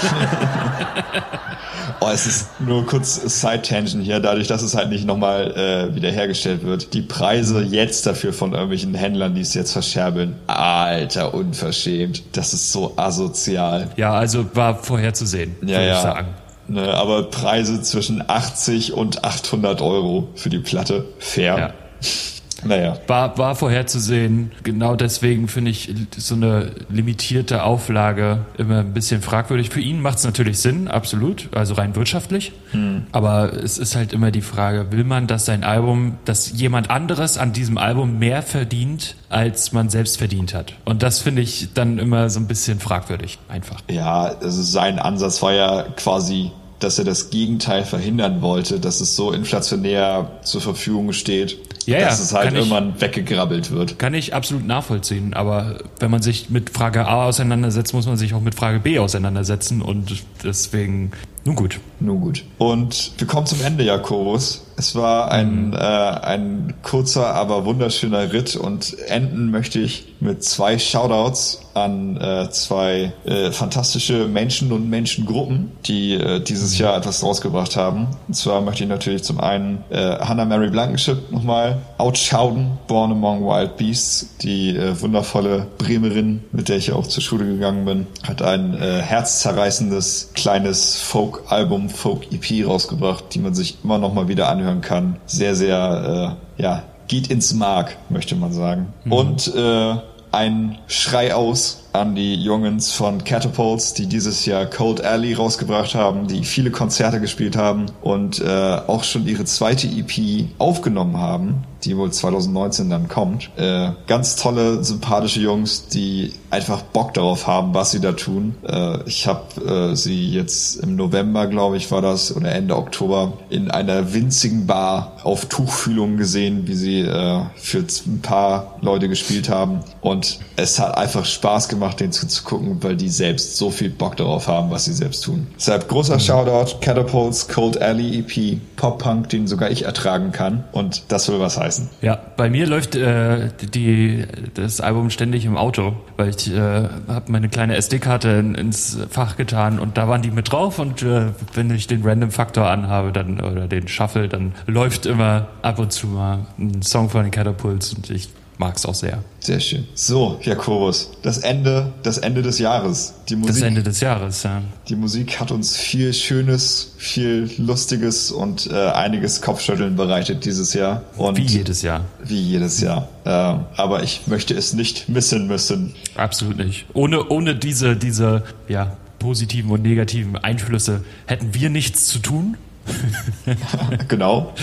[2.05, 6.64] Oh, es ist nur kurz Side-Tangent hier, dadurch, dass es halt nicht nochmal äh, wiederhergestellt
[6.64, 6.94] wird.
[6.94, 10.34] Die Preise jetzt dafür von irgendwelchen Händlern, die es jetzt verscherbeln.
[10.48, 12.22] Alter, unverschämt.
[12.32, 13.90] Das ist so asozial.
[13.96, 15.92] ja, also war vorherzusehen, Ja, würde ja.
[15.94, 16.28] ich sagen.
[16.68, 21.05] Ne, aber Preise zwischen 80 und 800 Euro für die Platte.
[21.18, 21.59] Fair.
[21.59, 21.72] Ja.
[22.64, 22.96] Naja.
[23.06, 24.52] War, war vorherzusehen.
[24.62, 29.70] Genau deswegen finde ich so eine limitierte Auflage immer ein bisschen fragwürdig.
[29.70, 32.52] Für ihn macht es natürlich Sinn, absolut, also rein wirtschaftlich.
[32.70, 33.06] Hm.
[33.12, 37.38] Aber es ist halt immer die Frage, will man, dass sein Album, dass jemand anderes
[37.38, 40.74] an diesem Album mehr verdient, als man selbst verdient hat?
[40.84, 43.80] Und das finde ich dann immer so ein bisschen fragwürdig, einfach.
[43.90, 49.16] Ja, also sein Ansatz war ja quasi, dass er das Gegenteil verhindern wollte, dass es
[49.16, 51.56] so inflationär zur Verfügung steht,
[51.86, 53.98] Ja, ja, dass es halt kann ich- irgendwann weggegrabbelt wird.
[53.98, 58.34] Kann ich absolut nachvollziehen, aber wenn man sich mit Frage A auseinandersetzt, muss man sich
[58.34, 61.12] auch mit Frage B auseinandersetzen und deswegen,
[61.44, 61.80] nun gut.
[62.00, 62.44] Nun gut.
[62.58, 64.64] Und wir kommen zum Ende, Jakobus.
[64.82, 65.74] Es war ein, mhm.
[65.74, 72.50] äh, ein kurzer, aber wunderschöner Ritt und enden möchte ich mit zwei Shoutouts an äh,
[72.50, 78.08] zwei äh, fantastische Menschen und Menschengruppen, die äh, dieses Jahr etwas rausgebracht haben.
[78.28, 83.44] Und zwar möchte ich natürlich zum einen äh, Hannah Mary Blankenship nochmal outschauden, Born Among
[83.44, 88.42] Wild Beasts, die äh, wundervolle Bremerin, mit der ich auch zur Schule gegangen bin, hat
[88.42, 94.80] ein äh, herzzerreißendes kleines Folk-Album, Folk-EP rausgebracht, die man sich immer noch mal wieder anhören
[94.80, 95.16] kann.
[95.26, 98.92] Sehr, sehr, äh, ja, geht ins Mark, möchte man sagen.
[99.04, 99.12] Mhm.
[99.12, 99.94] Und äh,
[100.30, 106.26] ein Schrei aus an die Jungens von Catapults, die dieses Jahr Cold Alley rausgebracht haben,
[106.26, 111.97] die viele Konzerte gespielt haben und äh, auch schon ihre zweite EP aufgenommen haben die
[111.97, 113.51] wohl 2019 dann kommt.
[113.57, 118.55] Äh, ganz tolle, sympathische Jungs, die einfach Bock darauf haben, was sie da tun.
[118.66, 123.32] Äh, ich habe äh, sie jetzt im November, glaube ich, war das, oder Ende Oktober,
[123.51, 129.49] in einer winzigen Bar auf Tuchfühlung gesehen, wie sie äh, für ein paar Leute gespielt
[129.49, 129.80] haben.
[130.01, 134.48] Und es hat einfach Spaß gemacht, denen zuzugucken, weil die selbst so viel Bock darauf
[134.48, 135.46] haben, was sie selbst tun.
[135.56, 136.20] Deshalb großer mhm.
[136.20, 140.64] Shoutout, Catapults, Cold Alley EP, Pop-Punk, den sogar ich ertragen kann.
[140.72, 141.90] Und das soll was heißen.
[142.00, 144.24] Ja, bei mir läuft äh, die,
[144.54, 149.36] das Album ständig im Auto, weil ich äh, habe meine kleine SD-Karte in, ins Fach
[149.36, 153.40] getan und da waren die mit drauf und äh, wenn ich den Random-Faktor anhabe dann
[153.40, 157.94] oder den Shuffle, dann läuft immer ab und zu mal ein Song von den Catapults
[157.94, 158.28] und ich
[158.59, 159.22] mag es auch sehr.
[159.40, 159.86] Sehr schön.
[159.94, 163.14] So, Jakobus, das Ende, das Ende des Jahres.
[163.28, 164.62] Die Musik, das Ende des Jahres, ja.
[164.88, 171.03] Die Musik hat uns viel Schönes, viel Lustiges und äh, einiges Kopfschütteln bereitet dieses Jahr.
[171.16, 172.05] Und wie jedes Jahr.
[172.22, 173.09] Wie jedes Jahr.
[173.24, 175.94] Äh, aber ich möchte es nicht missen müssen.
[176.14, 176.86] Absolut nicht.
[176.92, 182.57] Ohne, ohne diese, diese, ja, positiven und negativen Einflüsse hätten wir nichts zu tun.
[184.08, 184.54] genau.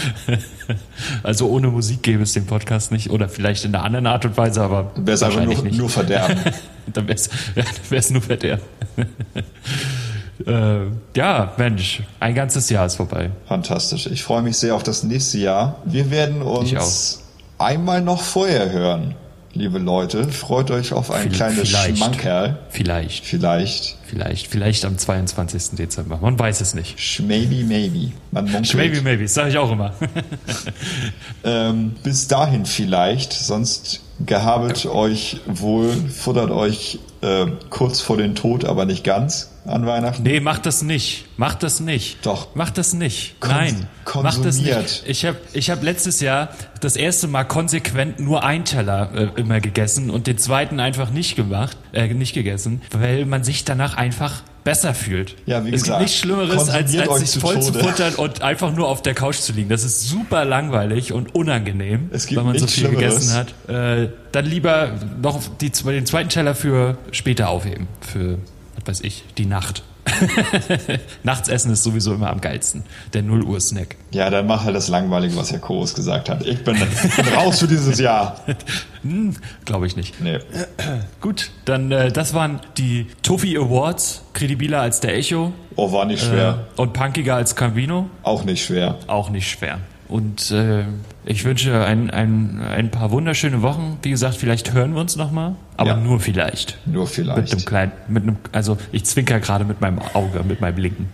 [1.24, 4.38] Also ohne Musik gäbe es den Podcast nicht oder vielleicht in einer anderen Art und
[4.38, 6.38] Weise, aber wäre es einfach nur, nur Verderben.
[6.94, 7.20] Dann wäre
[7.92, 8.64] es nur Verderben.
[10.46, 10.80] äh,
[11.16, 13.32] ja, Mensch, ein ganzes Jahr ist vorbei.
[13.48, 14.08] Fantastisch.
[14.08, 15.78] Ich freue mich sehr auf das nächste Jahr.
[15.86, 17.24] Wir werden uns
[17.58, 19.16] einmal noch vorher hören
[19.54, 20.28] liebe Leute.
[20.30, 21.98] Freut euch auf ein kleines vielleicht.
[21.98, 22.60] Schmankerl.
[22.70, 23.26] Vielleicht.
[23.26, 23.98] Vielleicht.
[24.10, 24.48] Vielleicht.
[24.48, 25.78] Vielleicht am 22.
[25.78, 26.18] Dezember.
[26.20, 27.00] Man weiß es nicht.
[27.00, 28.12] Schmaybe, maybe.
[28.32, 28.66] Man.
[28.66, 29.24] Schmaybe, maybe.
[29.24, 29.94] Das sage ich auch immer.
[31.44, 33.34] ähm, bis dahin vielleicht.
[33.34, 34.92] Sonst gehabet ja.
[34.92, 40.24] euch wohl, futtert euch äh, kurz vor den Tod, aber nicht ganz an Weihnachten?
[40.24, 41.26] Nee, mach das nicht.
[41.38, 42.26] Mach das nicht.
[42.26, 42.48] Doch.
[42.56, 43.40] Mach das nicht.
[43.40, 43.88] Kon Nein.
[44.16, 45.04] Mach das nicht.
[45.06, 46.50] Ich habe ich hab letztes Jahr
[46.82, 51.36] das erste Mal konsequent nur einen Teller äh, immer gegessen und den zweiten einfach nicht
[51.36, 55.36] gemacht, äh, nicht gegessen, weil man sich danach einfach besser fühlt.
[55.46, 58.74] Ja, wie es gesagt, gibt nichts Schlimmeres, als, als sich voll zu futtern und einfach
[58.74, 59.70] nur auf der Couch zu liegen.
[59.70, 63.16] Das ist super langweilig und unangenehm, weil man so viel Schlimmeres.
[63.16, 63.70] gegessen hat.
[63.70, 64.92] Äh, dann lieber
[65.22, 68.38] noch die, den zweiten Teller für später aufheben, für,
[68.76, 69.84] was weiß ich, die Nacht.
[71.24, 72.84] Nachtsessen ist sowieso immer am geilsten.
[73.14, 73.96] Der 0 Uhr Snack.
[74.12, 76.46] Ja, dann mach halt das Langweilige, was Herr Koos gesagt hat.
[76.46, 78.40] Ich bin, bin raus für dieses Jahr.
[79.02, 80.22] hm, Glaube ich nicht.
[80.22, 80.40] Nee.
[81.22, 84.24] Gut, dann äh, das waren die Toffee Awards.
[84.34, 85.54] Kredibiler als der Echo.
[85.76, 86.66] Oh, war nicht schwer.
[86.78, 88.10] Äh, und punkiger als Cambino.
[88.24, 88.96] Auch nicht schwer.
[89.08, 89.80] Auch nicht schwer.
[90.08, 90.86] Und äh,
[91.26, 94.00] ich wünsche ein, ein, ein paar wunderschöne Wochen.
[94.02, 95.96] Wie gesagt, vielleicht hören wir uns nochmal, aber ja.
[95.96, 96.78] nur vielleicht.
[96.86, 97.38] Nur vielleicht.
[97.38, 101.10] Mit einem kleinen, mit einem, also ich zwinker gerade mit meinem Auge, mit meinem Linken.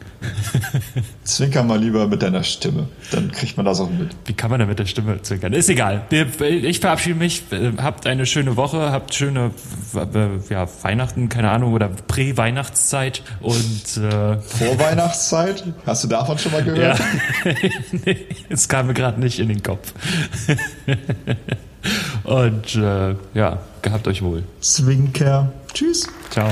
[1.23, 4.15] Zwinker mal lieber mit deiner Stimme, dann kriegt man das auch mit.
[4.25, 5.53] Wie kann man denn mit der Stimme zwinkern?
[5.53, 6.07] Ist egal.
[6.41, 7.43] Ich verabschiede mich.
[7.77, 9.51] Habt eine schöne Woche, habt schöne
[10.49, 15.63] ja, Weihnachten, keine Ahnung, oder Prä-Weihnachtszeit und äh Vorweihnachtszeit?
[15.85, 16.97] Hast du davon schon mal gehört?
[16.97, 17.51] Ja.
[18.05, 19.93] nee, es kam mir gerade nicht in den Kopf.
[22.23, 24.43] und äh, ja, gehabt euch wohl.
[24.61, 25.51] Zwinker.
[25.73, 26.07] Tschüss.
[26.29, 26.49] Ciao.